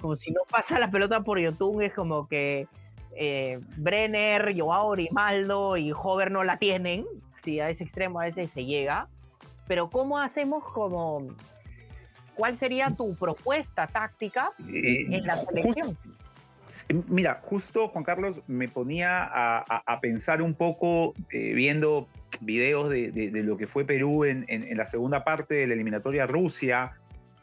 [0.00, 2.68] como si no pasa la pelota por Yotun, es como que
[3.16, 7.04] eh, Brenner, Joao Grimaldo y Hover no la tienen,
[7.42, 9.08] si a ese extremo a veces se llega,
[9.66, 11.26] pero ¿cómo hacemos como...
[12.34, 15.96] ¿Cuál sería tu propuesta táctica eh, en la selección?
[17.08, 22.08] Mira, justo Juan Carlos me ponía a, pensar un poco eh, viendo
[22.40, 26.92] videos de, lo que fue Perú en, la segunda parte de la eliminatoria Rusia,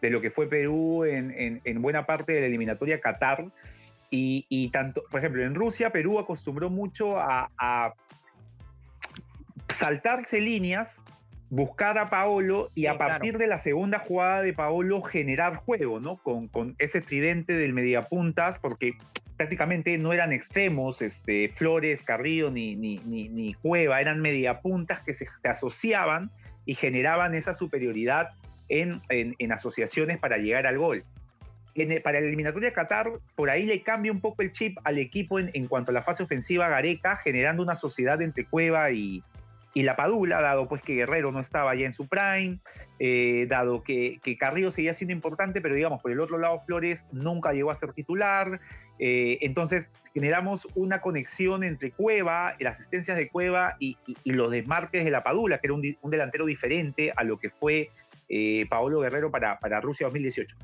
[0.02, 3.46] de lo que fue Perú en, buena parte de la eliminatoria Qatar.
[4.10, 7.94] Y, tanto, por ejemplo, en Rusia, Perú acostumbró mucho a,
[9.70, 11.02] saltarse líneas
[11.50, 16.18] buscar a Paolo y a partir de la segunda jugada de Paolo generar juego, ¿no?
[16.18, 18.98] Con, con ese tridente del mediapuntas, porque
[19.38, 25.28] prácticamente no eran extremos, este, Flores, Carrillo ni, ni, ni, Cueva, eran mediapuntas que se,
[25.44, 26.32] asociaban
[26.66, 28.30] y generaban esa superioridad
[28.70, 31.04] en, en, asociaciones para llegar al gol.
[31.76, 35.00] En para la eliminatoria de Qatar, por ahí le cambia un poco el chip al
[35.00, 39.24] equipo en, en cuanto a la fase ofensiva Gareca, generando una sociedad entre Cueva y,
[39.74, 42.60] y la Padula, dado pues que Guerrero no estaba ya en su prime,
[43.00, 47.06] eh, dado que, que, Carrillo seguía siendo importante, pero digamos, por el otro lado Flores
[47.12, 48.62] nunca llegó a ser titular,
[49.00, 55.12] eh, entonces generamos una conexión entre Cueva, las asistencias de Cueva y, los desmarques de
[55.12, 57.90] la Padula, que era un, delantero diferente a lo que fue
[58.30, 60.56] eh, Paolo Guerrero para, para Rusia 2018.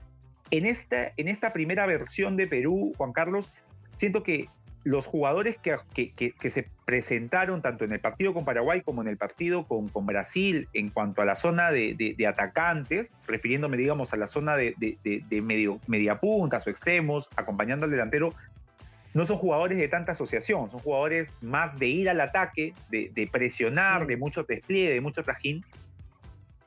[0.51, 3.51] En esta, en esta primera versión de Perú, Juan Carlos,
[3.97, 4.47] siento que
[4.83, 9.17] los jugadores que, que, se presentaron tanto en el partido con Paraguay como en el
[9.17, 14.17] partido con, con Brasil en cuanto a la zona de, de, atacantes, refiriéndome, digamos, a
[14.17, 18.33] la zona de, de medio, media puntas o extremos, acompañando al delantero,
[19.13, 24.05] no son jugadores de tanta asociación, son jugadores más de ir al ataque, de, presionar,
[24.05, 25.65] de mucho despliegue, de mucho trajín.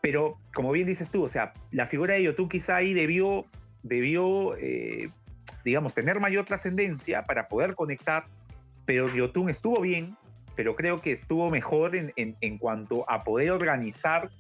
[0.01, 3.47] Pero, como bien dices tú, o sea, la figura de Yotun quizá ahí debió,
[3.85, 5.09] debió eh,
[5.65, 8.27] digamos, tener mayor trascendencia para poder conectar,
[8.85, 10.17] pero Yotun estuvo bien,
[10.57, 14.31] pero creo que estuvo mejor en, en, cuanto a poder organizar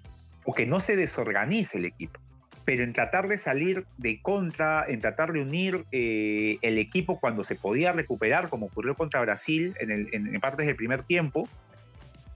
[0.44, 2.20] o que no se desorganice el equipo.
[2.64, 7.44] Pero en tratar de salir de contra, en tratar de unir eh, el equipo cuando
[7.44, 11.48] se podía recuperar, como ocurrió contra Brasil en, el, en, partes del primer tiempo,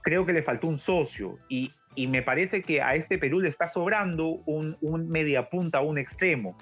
[0.01, 1.37] creo que le faltó un socio.
[1.47, 5.81] Y, y, me parece que a este Perú le está sobrando un, un media punta,
[5.81, 6.57] un extremo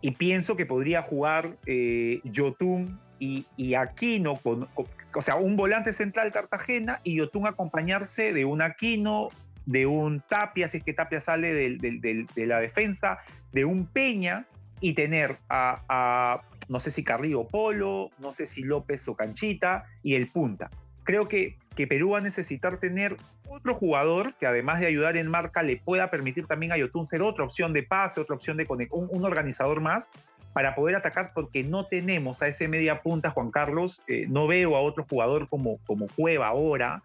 [0.00, 4.68] y pienso que podría jugar eh, Yotun y, Aquino, con,
[5.14, 9.30] o sea, un volante central Cartagena y Yotun acompañarse de un Aquino,
[9.64, 13.18] de un Tapia, si es que Tapia sale de la defensa,
[13.52, 14.46] de un Peña
[14.80, 19.84] y tener a, a, no sé si Carrillo Polo, no sé si López o Canchita
[20.02, 20.70] y el punta.
[21.04, 23.16] Creo que, que Perú va a necesitar tener
[23.48, 27.22] otro jugador que además de ayudar en marca le pueda permitir también a Yotun ser
[27.22, 30.08] otra opción de pase, otra opción de un, un organizador más
[30.52, 34.74] para poder atacar porque no tenemos a ese media punta Juan Carlos, eh, no veo
[34.74, 37.02] a otro jugador como, como Cueva ahora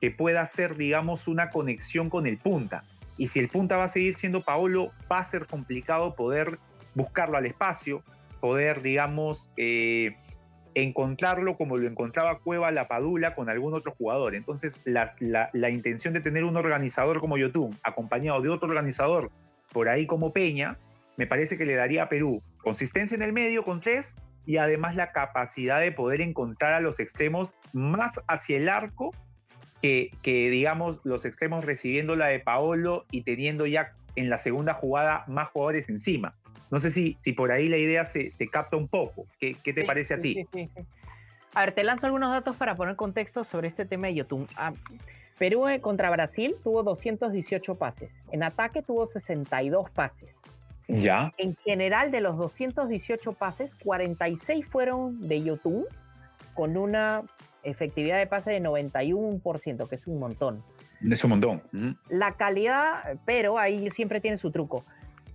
[0.00, 2.84] que pueda hacer digamos una conexión con el punta.
[3.16, 6.58] Y si el punta va a seguir siendo Paolo, va a ser complicado poder
[6.94, 8.02] buscarlo al espacio,
[8.40, 10.16] poder digamos eh,
[10.74, 14.34] encontrarlo como lo encontraba Cueva La Padula con algún otro jugador.
[14.34, 19.30] Entonces, la, la, intención de tener un organizador como Yotun, acompañado de otro organizador
[19.72, 20.78] por ahí como Peña,
[21.16, 24.14] me parece que le daría a Perú consistencia en el medio con tres
[24.46, 29.12] y además la capacidad de poder encontrar a los extremos más hacia el arco
[29.80, 34.74] que, que digamos, los extremos recibiendo la de Paolo y teniendo ya en la segunda
[34.74, 36.34] jugada más jugadores encima.
[36.72, 39.26] No sé si, si por ahí la idea se, te capta un poco.
[39.38, 40.48] ¿Qué, qué te parece a ti?
[41.54, 44.48] a ver, te lanzo algunos datos para poner contexto sobre este tema de YouTube.
[44.56, 44.72] Ah,
[45.38, 48.10] Perú eh, contra Brasil tuvo 218 pases.
[48.30, 50.30] En ataque tuvo 62 pases.
[50.88, 51.34] Ya.
[51.36, 55.86] En general, de los 218 pases, 46 fueron de YouTube,
[56.54, 57.22] con una
[57.64, 60.62] efectividad de pase de 91%, que es un montón.
[61.02, 61.62] Es un montón.
[62.08, 64.84] La calidad, pero ahí siempre tiene su truco.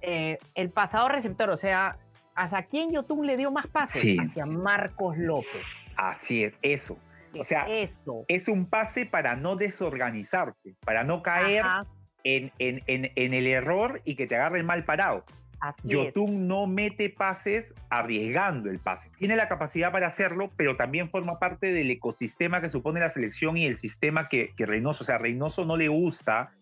[0.09, 1.97] Eh, el pasador receptor, o sea,
[2.33, 4.17] ¿hacia quién YouTube le dio más pases?
[4.17, 5.61] Hacia Marcos López.
[5.97, 6.97] Así es, eso.
[7.37, 8.23] O sea, eso.
[8.29, 11.65] es un pase para no desorganizarse, para no caer
[12.23, 15.25] en, el error y que te agarre mal parado.
[15.83, 19.09] Yotun no mete pases arriesgando el pase.
[19.17, 23.57] Tiene la capacidad para hacerlo, pero también forma parte del ecosistema que supone la selección
[23.57, 26.53] y el sistema que, que Reynoso, o sea, Reynoso no le gusta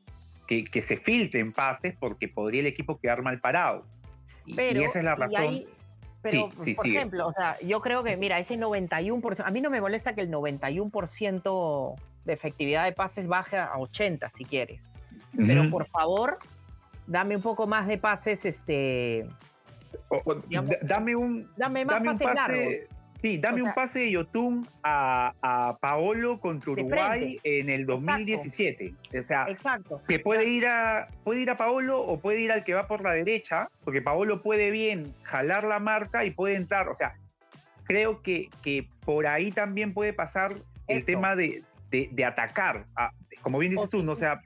[0.48, 3.86] que, se filtren pases porque podría el equipo quedar mal parado.
[4.46, 5.64] Y, esa es la razón.
[6.22, 9.82] pero, por ejemplo, o sea, yo creo que, mira, ese 91%, a mí no me
[9.82, 14.82] molesta que el 91% de efectividad de pases baje a 80 si quieres.
[15.36, 16.40] Pero por favor,
[17.08, 19.28] dame un poco más de pases, este...
[20.82, 21.50] dame un...
[21.58, 22.70] Dame más pases largos.
[23.22, 28.94] Sí, dame un pase de Yotun a, Paolo contra Uruguay en el 2017.
[29.18, 30.02] O sea, exacto.
[30.08, 33.02] que puede ir, a, puede ir a Paolo o puede ir al que va por
[33.02, 36.88] la derecha, porque Paolo puede bien jalar la marca y puede entrar.
[36.88, 37.16] O sea,
[37.86, 40.54] creo que, que por ahí también puede pasar
[40.88, 42.86] el tema de, de, atacar.
[43.42, 44.12] como bien dices tú, ¿no?
[44.12, 44.42] o sea,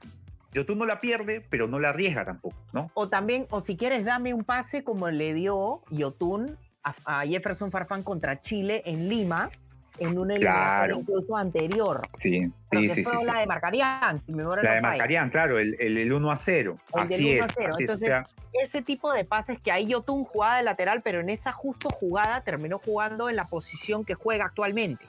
[0.52, 2.90] Yotun no la pierde, pero no la arriesga tampoco, ¿no?
[2.94, 8.02] O también, o si quieres, dame un pase como le dio Yotun a, Jefferson Farfán
[8.02, 9.50] contra Chile en Lima,
[9.98, 12.08] en una eliminatoria incluso anterior.
[12.22, 16.12] Sí, sí, sí, fue la de Marcarián, si me La de Marcarián, claro, el, el,
[16.12, 16.78] 1 a 0.
[16.94, 17.48] así es.
[17.78, 18.10] Entonces,
[18.52, 22.40] ese tipo de pases que ahí Yotun jugada de lateral, pero en esa justo jugada
[22.42, 25.04] terminó jugando en la posición que juega actualmente.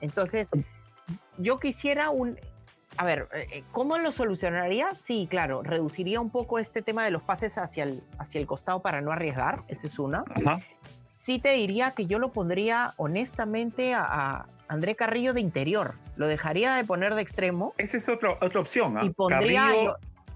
[0.00, 0.48] Entonces,
[1.38, 2.38] yo quisiera un...
[2.96, 4.90] A ver, eh, eh, ¿cómo lo solucionaría?
[4.90, 8.82] Sí, claro, reduciría un poco este tema de los pases hacia el, hacia el costado
[8.82, 10.24] para no arriesgar, esa es una.
[11.28, 16.74] Sí te diría que yo lo pondría honestamente a, André Carrillo de interior, lo dejaría
[16.74, 17.74] de poner de extremo.
[17.76, 19.04] Esa es otra opción, ¿ah?
[19.04, 19.68] Y pondría...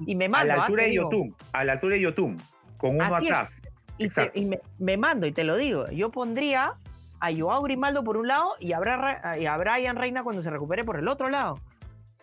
[0.07, 2.37] y me mando, a la altura de Yotun, a la altura de Yotun,
[2.76, 3.62] con uno atrás.
[3.96, 6.74] Y, y me, mando, y te lo digo, yo pondría
[7.20, 11.09] a Joao Grimaldo por un lado y a, Brian Reina cuando se recupere por el
[11.09, 11.59] otro lado.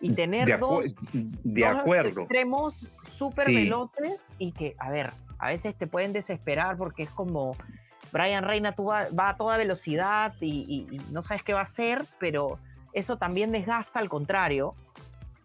[0.00, 2.20] Y tener dos, de acuerdo.
[2.20, 2.78] extremos
[3.18, 7.56] súper veloces y que, a ver, a veces te pueden desesperar porque es como
[8.12, 12.58] Brian Reina tú va, a toda velocidad y, no sabes qué va a hacer, pero
[12.92, 14.74] eso también desgasta al contrario.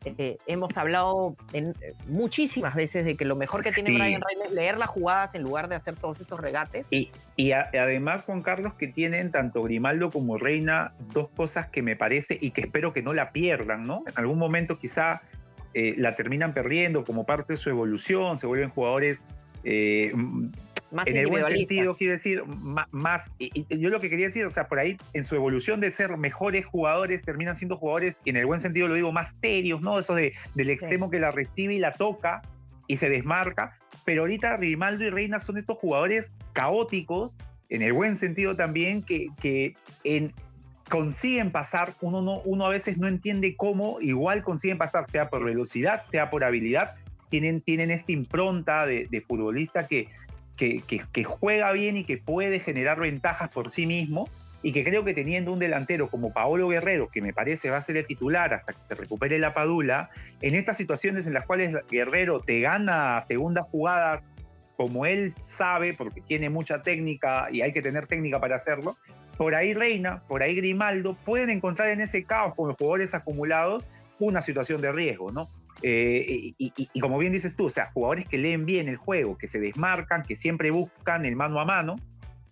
[0.04, 1.74] Eh, hemos hablado en,
[2.08, 5.42] muchísimas veces de que lo mejor que tiene Brian Reina es leer las jugadas en
[5.42, 6.86] lugar de hacer todos estos regates.
[6.92, 12.38] Y, además, Juan Carlos, que tienen tanto Grimaldo como Reina dos cosas que me parece
[12.40, 14.04] y que espero que no la pierdan, ¿no?
[14.08, 15.24] En algún momento quizá
[15.74, 19.20] eh, la terminan perdiendo como parte de su evolución, se vuelven jugadores
[19.66, 20.14] eh,
[21.06, 22.44] en el buen sentido, quiero decir,
[22.92, 23.30] más,
[23.70, 26.66] yo lo que quería decir, o sea, por ahí en su evolución de ser mejores
[26.66, 30.00] jugadores, terminan siendo jugadores, en el buen sentido lo digo, más terios, ¿no?
[30.00, 32.42] Eso de, del extremo que la recibe y la toca
[32.88, 37.36] y se desmarca, pero ahorita Rimaldo y Reina son estos jugadores caóticos,
[37.70, 40.32] en el buen sentido también, que, que en,
[40.90, 45.44] consiguen pasar, uno, no, uno a veces no entiende cómo, igual consiguen pasar, sea por
[45.44, 46.96] velocidad, sea por habilidad,
[47.30, 50.10] tienen, tienen esta impronta de, de futbolista que,
[50.56, 54.30] que, juega bien y que puede generar ventajas por sí mismo
[54.62, 57.82] y que creo que teniendo un delantero como Paolo Guerrero, que me parece va a
[57.82, 60.10] ser el titular hasta que se recupere la Padula,
[60.42, 64.24] en estas situaciones en las cuales Guerrero te gana segundas jugadas
[64.76, 68.98] como él sabe, porque tiene mucha técnica y hay que tener técnica para hacerlo,
[69.38, 73.88] por ahí Reina, por ahí Grimaldo, pueden encontrar en ese caos con los jugadores acumulados
[74.20, 75.50] una situación de riesgo, ¿no?
[75.88, 79.48] Eh, y, como bien dices tú, o sea, jugadores que leen bien el juego, que
[79.48, 81.98] se desmarcan, que siempre buscan el mano a mano.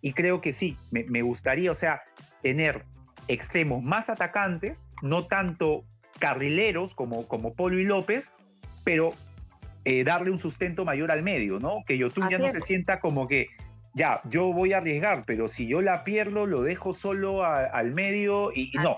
[0.02, 2.04] Y creo que sí, me, gustaría, o sea,
[2.44, 2.86] tener
[3.28, 5.84] extremos más atacantes, no tanto
[6.20, 8.34] carrileros como, como Polo y López,
[8.84, 9.10] pero
[9.84, 11.84] eh, darle un sustento mayor al medio, ¿no?
[11.88, 13.48] Que Yotun ya no se sienta como que
[13.96, 18.52] ya, yo voy a arriesgar, pero si yo la pierdo, lo dejo solo al medio
[18.54, 18.98] y, no,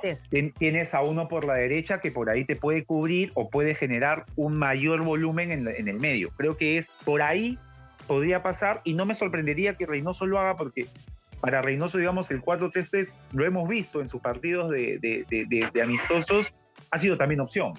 [0.58, 4.26] tienes a uno por la derecha que por ahí te puede cubrir o puede generar
[4.38, 6.30] un mayor volumen en, el medio.
[6.38, 7.60] Creo que es por ahí
[8.08, 10.88] podría pasar y no me sorprendería que Reynoso lo haga porque
[11.42, 16.56] para Reynoso, digamos, el 4-3-3 lo hemos visto en sus partidos de, amistosos,
[16.92, 17.74] ha sido también opción.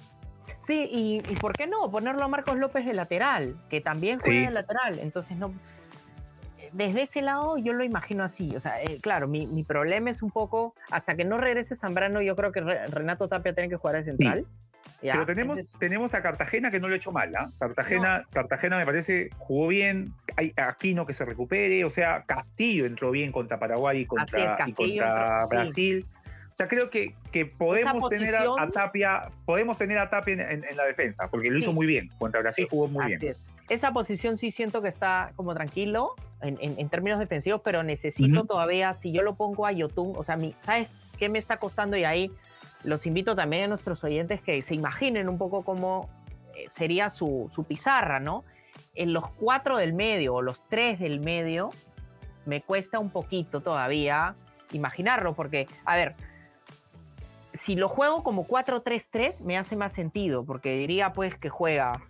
[0.66, 1.90] Sí, y, ¿por qué no?
[1.90, 5.54] Ponerlo a Marcos López de lateral, que también juega de lateral, entonces no
[6.76, 8.54] desde ese lado yo lo imagino así.
[8.54, 12.20] O sea, eh, claro, mi, mi, problema es un poco, hasta que no regrese Zambrano,
[12.20, 14.46] yo creo que Renato Tapia tiene que jugar de central.
[15.00, 17.34] Pero tenemos, tenemos a Cartagena que no lo ha hecho mal.
[17.36, 17.50] ¿ah?
[17.58, 20.12] Cartagena, Cartagena me parece jugó bien.
[20.36, 21.84] Hay Aquino que se recupere.
[21.84, 26.06] O sea, Castillo entró bien contra Paraguay y contra, contra Brasil.
[26.24, 30.84] O sea, creo que, que podemos tener a, Tapia, podemos tener a Tapia en, la
[30.84, 32.10] defensa, porque lo hizo muy bien.
[32.18, 33.36] Contra Brasil jugó muy bien.
[33.68, 39.12] Esa posición sí siento que está como tranquilo en, términos defensivos, pero necesito todavía, si
[39.12, 41.96] yo lo pongo a Yotun, o sea, mi, ¿sabes qué me está costando?
[41.96, 42.30] Y ahí
[42.84, 46.08] los invito también a nuestros oyentes que se imaginen un poco cómo
[46.54, 48.44] eh, sería su, su pizarra, ¿no?
[48.94, 51.70] En los cuatro del medio o los tres del medio,
[52.44, 54.34] me cuesta un poquito todavía
[54.72, 56.14] imaginarlo, porque, a ver,
[57.62, 62.02] si lo juego como 4-3-3, me hace más sentido, porque diría pues que juega,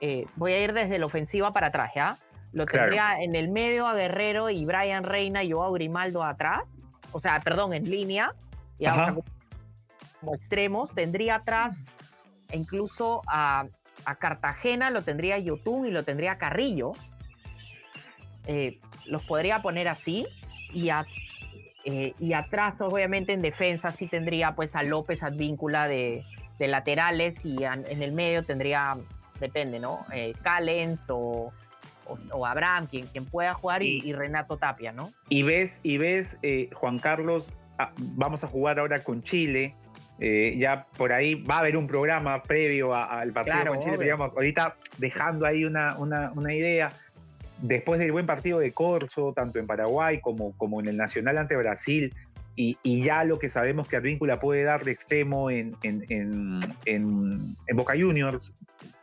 [0.00, 2.16] eh, voy a ir desde la ofensiva para atrás, ¿ya?
[2.52, 6.62] Lo tendría en el medio a Guerrero y Brian Reina y Joao Grimaldo atrás.
[7.12, 8.34] O sea, perdón, en línea.
[8.78, 8.86] Y
[10.20, 10.94] como extremos.
[10.94, 11.74] Tendría atrás
[12.52, 13.66] incluso a,
[14.18, 16.92] Cartagena, lo tendría Yotun y lo tendría Carrillo.
[18.46, 20.26] Eh, los podría poner así.
[20.72, 20.90] Y,
[21.84, 26.24] eh, y atrás, obviamente, en defensa sí tendría pues a López Advíncula de,
[26.58, 28.96] de laterales y en el medio tendría,
[29.40, 30.06] depende, ¿no?
[30.12, 31.52] Eh, Callens o
[32.06, 35.12] o, Abraham, quien, quien pueda jugar, y, Renato Tapia, ¿no?
[35.28, 39.74] Y ves, y ves eh, Juan Carlos, ah, vamos a jugar ahora con Chile.
[40.20, 44.30] Eh, ya por ahí va a haber un programa previo al partido con Chile, digamos,
[44.32, 46.90] ahorita dejando ahí una, una, una, idea.
[47.60, 51.56] Después del buen partido de Corso, tanto en Paraguay como, como en el Nacional ante
[51.56, 52.12] Brasil,
[52.54, 58.52] y, ya lo que sabemos que Advíncula puede dar de extremo en, en, Boca Juniors,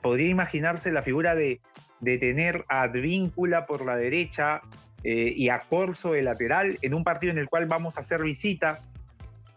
[0.02, 1.60] podría imaginarse la figura de,
[2.00, 4.62] de tener a Advíncula por la derecha
[5.04, 8.24] eh, y a Corso de lateral en un partido en el cual vamos a hacer
[8.24, 8.80] visita.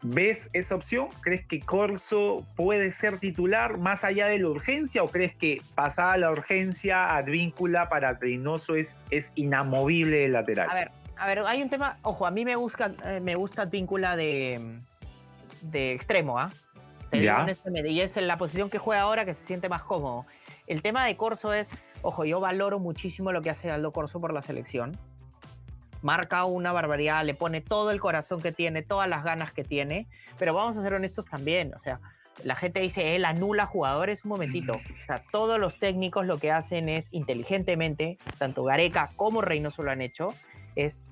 [0.05, 1.09] ¿Ves esa opción?
[1.21, 6.17] ¿Crees que Corso puede ser titular más allá de la urgencia o crees que pasada
[6.17, 10.69] la urgencia, Advíncula para Reynoso es, es inamovible de lateral?
[10.71, 13.63] A ver, a ver, hay un tema, ojo, a mí me gusta, eh, me gusta
[13.63, 14.81] Advíncula de,
[15.63, 16.51] de extremo, ¿ah?
[17.13, 17.47] Ya.
[17.85, 20.25] Y es en la posición que juega ahora que se siente más cómodo.
[20.73, 21.69] El tema de Corso es,
[22.01, 24.97] ojo, yo valoro muchísimo lo que hace Aldo Corso por la selección.
[26.01, 30.09] Marca una barbaridad, le pone todo el corazón que tiene, todas las ganas que tiene,
[30.39, 32.01] pero vamos a ser honestos también, o sea,
[32.43, 36.51] la gente dice, él anula jugadores, un momentito, o sea, todos los técnicos lo que
[36.51, 40.31] hacen es inteligentemente, tanto Gareca como Reynoso lo han hecho,
[40.75, 41.03] es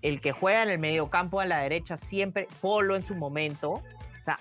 [0.00, 3.82] el que juega en el medio campo a la derecha siempre, Polo en su momento,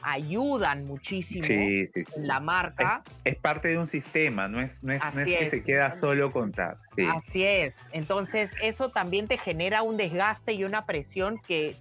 [0.02, 1.88] ayudan muchísimo en
[2.28, 3.04] la marca.
[3.24, 6.78] Es, parte de un sistema, no es, no es, que se queda solo con TAP.
[7.16, 7.76] Así es.
[7.92, 11.76] Entonces, eso también te genera un desgaste y una presión que,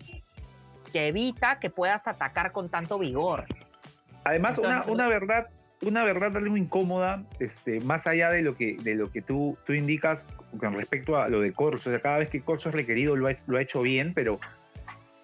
[0.93, 3.47] que evita que puedas atacar con tanto vigor.
[4.25, 5.49] Además, una, una verdad
[5.83, 9.73] una verdad algo incómoda, este, más allá de lo que, de lo que tú, tú
[9.73, 10.27] indicas
[10.59, 11.91] con respecto a lo de Corso.
[11.91, 14.41] O sea, cada vez que Corso es requerido lo ha, lo ha hecho bien, pero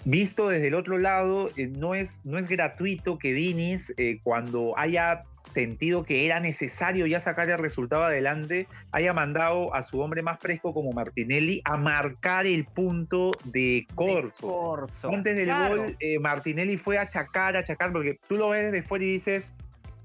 [0.04, 4.72] Visto desde el otro lado, eh, no, es, no es gratuito que Dinis, eh, cuando
[4.78, 10.22] haya sentido que era necesario ya sacar el resultado adelante, haya mandado a su hombre
[10.22, 14.88] más fresco como Martinelli a marcar el punto de Corso.
[15.02, 18.86] Antes del gol, eh, Martinelli fue a achacar, a achacar, porque tú lo ves desde
[18.86, 19.52] fuera y dices,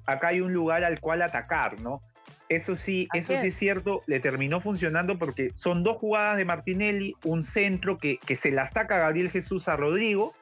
[0.06, 2.02] acá hay un lugar al cual atacar, ¿no?
[2.48, 7.16] Eso sí, eso sí es cierto, le terminó funcionando porque son dos jugadas de Martinelli,
[7.24, 10.36] un centro que, que se la ataca Gabriel Jesús a Rodrigo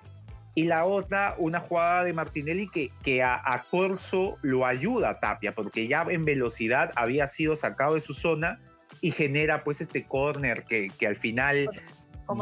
[0.56, 5.56] y la otra, una jugada de Martinelli que, que a, Corso lo ayuda a Tapia,
[5.56, 8.60] porque ya en velocidad había sido sacado de su zona
[9.02, 11.70] y genera pues este córner que, que al final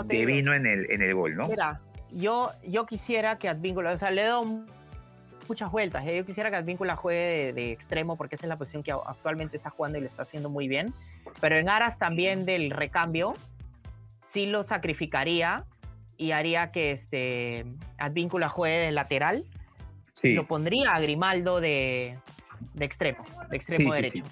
[0.06, 1.46] devino en el, en el gol, ¿no?
[1.46, 1.80] Mira,
[2.12, 4.66] yo, yo quisiera que Advíncula, o sea, le doy
[5.52, 6.08] muchas vueltas.
[6.08, 6.16] ¿eh?
[6.16, 9.70] Yo quisiera que Advíncula juegue de, extremo porque esa es la posición que actualmente está
[9.70, 10.94] jugando y lo está haciendo muy bien.
[11.42, 13.34] Pero en aras también del recambio,
[14.32, 15.66] sí lo sacrificaría
[16.16, 17.66] y haría que este
[17.98, 19.44] Advíncula juegue de lateral.
[20.14, 20.36] Sí.
[20.36, 22.18] Lo pondría a Grimaldo de,
[22.80, 24.24] extremo, de extremo derecho.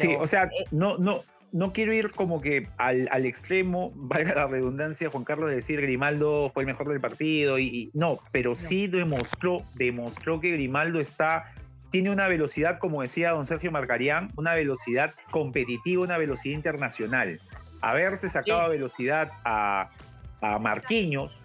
[0.00, 1.20] Sí, o sea, eh, no, no,
[1.52, 5.80] no quiero ir como que al, al, extremo, valga la redundancia, Juan Carlos, de decir
[5.80, 11.52] Grimaldo fue el mejor del partido y, no, pero sí demostró, demostró que Grimaldo está,
[11.90, 17.40] tiene una velocidad, como decía don Sergio Marcarián, una velocidad competitiva, una velocidad internacional.
[17.82, 19.90] Haberse sacado velocidad a,
[20.40, 21.36] a Marquinhos,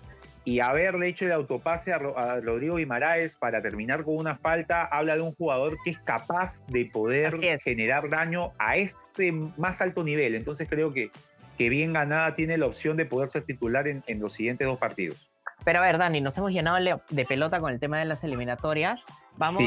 [0.48, 2.00] y haberle hecho el autopase a,
[2.40, 6.86] Rodrigo Guimaraes para terminar con una falta habla de un jugador que es capaz de
[6.86, 10.36] poder generar daño a este más alto nivel.
[10.36, 11.12] Entonces creo que,
[11.58, 15.30] que bien ganada tiene la opción de poder ser titular en, los siguientes dos partidos.
[15.66, 16.78] Pero a ver, Dani, nos hemos llenado
[17.10, 19.02] de pelota con el tema de las eliminatorias.
[19.36, 19.64] Vamos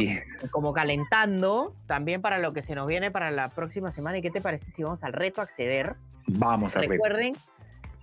[0.50, 4.16] como calentando también para lo que se nos viene para la próxima semana.
[4.16, 5.96] ¿Y qué te parece si vamos al reto acceder?
[6.26, 7.34] Vamos a Recuerden,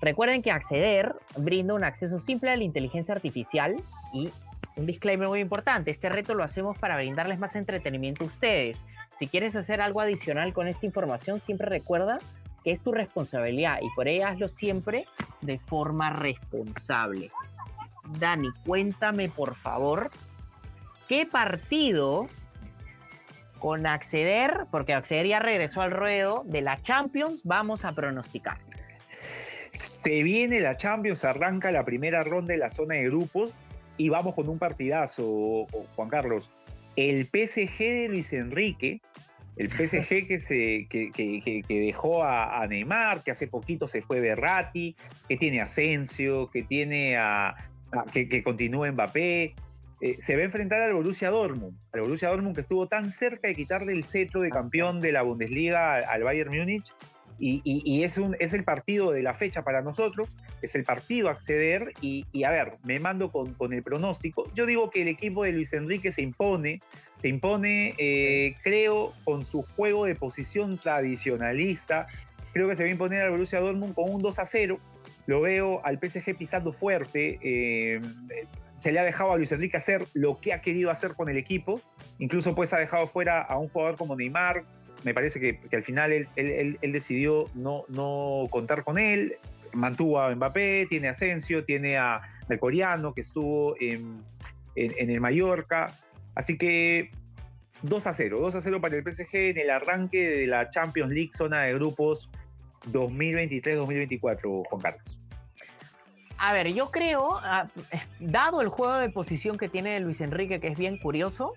[0.01, 3.75] Recuerden que acceder brinda un acceso simple a la inteligencia artificial
[4.13, 4.29] y
[4.75, 8.77] un disclaimer muy importante, este reto lo hacemos para brindarles más entretenimiento a ustedes.
[9.19, 12.19] Si quieres hacer algo adicional con esta información, siempre recuerda
[12.63, 15.05] que es tu responsabilidad y por ello hazlo siempre
[15.41, 17.31] de forma responsable.
[18.19, 20.11] Dani, cuéntame por favor,
[21.07, 22.27] ¿qué partido
[23.59, 28.59] con acceder, porque acceder ya regresó al ruedo de la Champions, vamos a pronosticar?
[29.72, 33.55] Se viene la Champions, arranca la primera ronda de la zona de grupos
[33.97, 36.49] y vamos con un partidazo, Juan Carlos.
[36.95, 39.01] El PSG de Luis Enrique,
[39.57, 44.95] el PSG que, se, que, dejó a, Neymar, que hace poquito se fue Berratti,
[45.28, 47.55] que tiene Asensio, que tiene a,
[48.11, 49.55] que, continúa Mbappé,
[50.01, 53.47] eh, se va a enfrentar al Borussia Dortmund, al Borussia Dortmund que estuvo tan cerca
[53.47, 56.93] de quitarle el cetro de campeón de la Bundesliga al Bayern Múnich
[57.39, 60.29] y, es, un, es el partido de la fecha para nosotros,
[60.61, 64.51] es el partido acceder y, a ver, me mando con, con, el pronóstico.
[64.53, 66.81] Yo digo que el equipo de Luis Enrique se impone,
[67.21, 72.07] se impone, eh, creo, con su juego de posición tradicionalista,
[72.53, 74.79] creo que se va a imponer al Borussia Dortmund con un 2 a 0.
[75.27, 77.38] Lo veo al PSG pisando fuerte.
[77.41, 78.01] Eh,
[78.77, 81.38] se le ha dejado a Luis Enrique hacer lo que ha querido hacer con el
[81.38, 81.81] equipo.
[82.19, 84.63] Incluso pues ha dejado fuera a un jugador como Neymar,
[85.03, 89.37] me parece que, al final él, decidió no, no contar con él,
[89.73, 94.23] mantuvo a Mbappé, tiene a Asensio, tiene a, al coreano que estuvo en,
[94.75, 95.87] en, el Mallorca.
[96.35, 97.11] Así que
[97.81, 101.11] 2 a 0, 2 a 0 para el PSG en el arranque de la Champions
[101.11, 102.29] League, zona de grupos
[102.91, 105.19] 2023-2024, Juan Carlos.
[106.39, 107.67] A ver, yo creo, ah,
[108.19, 111.53] dado el juego de posición que tiene Luis Enrique, que es bien curioso,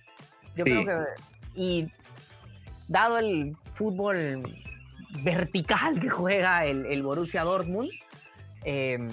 [0.56, 0.94] yo creo que,
[1.54, 1.92] y
[2.90, 4.42] dado el fútbol
[5.22, 7.88] vertical que juega el, Borussia Dortmund,
[8.64, 9.08] em,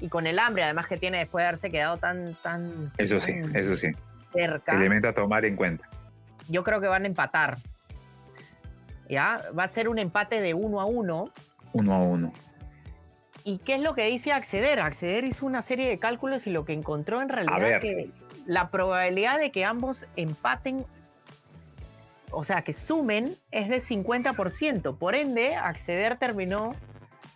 [0.00, 3.32] y con el hambre además que tiene después de haberse quedado tan, tan, eso sí,
[3.54, 3.88] eso sí,
[4.32, 4.76] cerca.
[4.76, 5.88] Elemento a tomar en cuenta.
[6.48, 7.56] Yo creo que van a empatar.
[9.08, 9.36] ¿Ya?
[9.56, 11.30] Va a ser un empate de uno a uno.
[11.72, 12.32] Uno a uno.
[13.44, 14.80] ¿Y qué es lo que dice Acceder?
[14.80, 18.10] Acceder hizo una serie de cálculos y lo que encontró en realidad es que
[18.46, 20.84] la probabilidad de que ambos empaten,
[22.30, 24.98] o sea, que sumen, es de 50%.
[24.98, 26.72] Por ende, Acceder terminó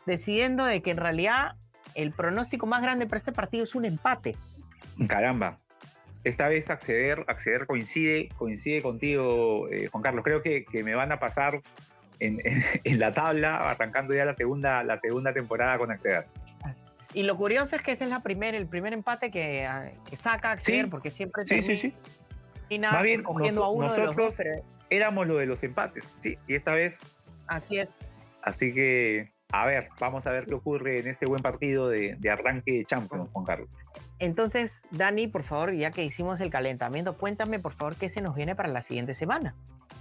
[0.07, 1.57] decidiendo de que en realidad
[1.95, 4.37] el pronóstico más grande para este partido es un empate.
[5.09, 5.59] Caramba.
[6.23, 10.23] Esta vez acceder, acceder coincide, coincide contigo, eh, Juan Carlos.
[10.23, 11.63] Creo que, que, me van a pasar
[12.19, 12.41] en,
[12.85, 16.27] en, la tabla, arrancando ya la segunda, la segunda temporada con acceder.
[17.15, 20.17] Y lo curioso es que ese es la primer, el primer empate que, ah, que
[20.17, 21.95] saca acceder, porque siempre sí, sí, sí.
[22.69, 26.15] Y nada, Más bien, cogiendo a uno nosotros de los éramos lo de los empates,
[26.19, 27.01] sí, y esta vez.
[27.47, 27.89] Así es.
[28.43, 32.73] Así que a ver, vamos a ver qué ocurre en este buen partido de, arranque
[32.73, 33.69] de Champions, Juan Carlos.
[34.19, 38.37] Entonces, Dani, por favor, ya que hicimos el calentamiento, cuéntame, por favor, qué se nos
[38.37, 39.55] viene para la siguiente semana.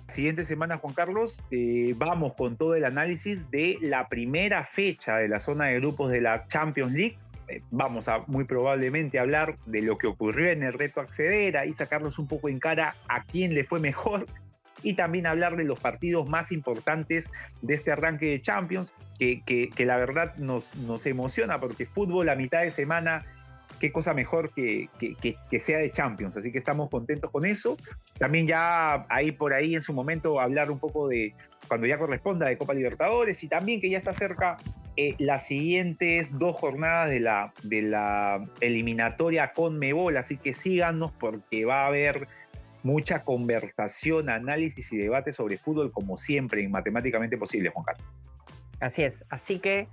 [0.07, 5.27] Siguiente semana, Juan Carlos, eh, vamos con todo el análisis de la primera fecha de
[5.27, 7.17] la zona de grupos de la Champions League.
[7.47, 11.73] Eh, vamos a muy probablemente hablar de lo que ocurrió en el reto acceder, ahí
[11.73, 14.27] sacarnos un poco en cara a quién le fue mejor
[14.83, 19.85] y también hablar de los partidos más importantes de este arranque de Champions, que, que,
[19.85, 23.25] la verdad nos, nos emociona porque fútbol a mitad de semana
[23.79, 25.15] qué cosa mejor que, que,
[25.49, 26.37] que, sea de Champions.
[26.37, 27.77] Así que estamos contentos con eso.
[28.17, 31.33] También ya ahí por ahí en su momento hablar un poco de
[31.67, 34.57] cuando ya corresponda de Copa Libertadores y también que ya está cerca
[34.97, 40.17] eh, las siguientes dos jornadas de la, de la eliminatoria con Mebol.
[40.17, 42.27] Así que síganos porque va a haber
[42.83, 48.07] mucha conversación, análisis y debate sobre fútbol como siempre en Matemáticamente Posible, Juan Carlos.
[48.79, 49.87] Así es, así que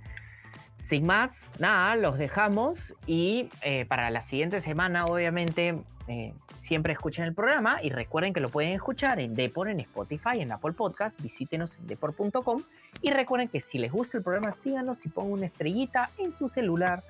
[0.87, 5.77] sin más, nada, los dejamos y eh, para la siguiente semana obviamente
[6.07, 6.33] eh,
[6.63, 10.51] siempre escuchen el programa y recuerden que lo pueden escuchar en Depor, en Spotify, en
[10.53, 12.63] Apple Podcast, visítenos en depor.com
[13.01, 16.47] y recuerden que si les gusta el programa síganos y pongan una estrellita en su
[16.47, 17.03] celular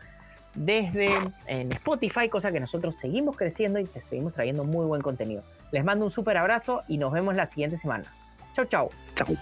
[0.55, 1.11] desde
[1.45, 5.43] en Spotify, cosa que nosotros seguimos creciendo y te seguimos trayendo muy buen contenido.
[5.71, 8.05] Les mando un súper abrazo y nos vemos la siguiente semana.
[8.55, 8.89] Chau, chau.
[9.15, 9.37] Chau.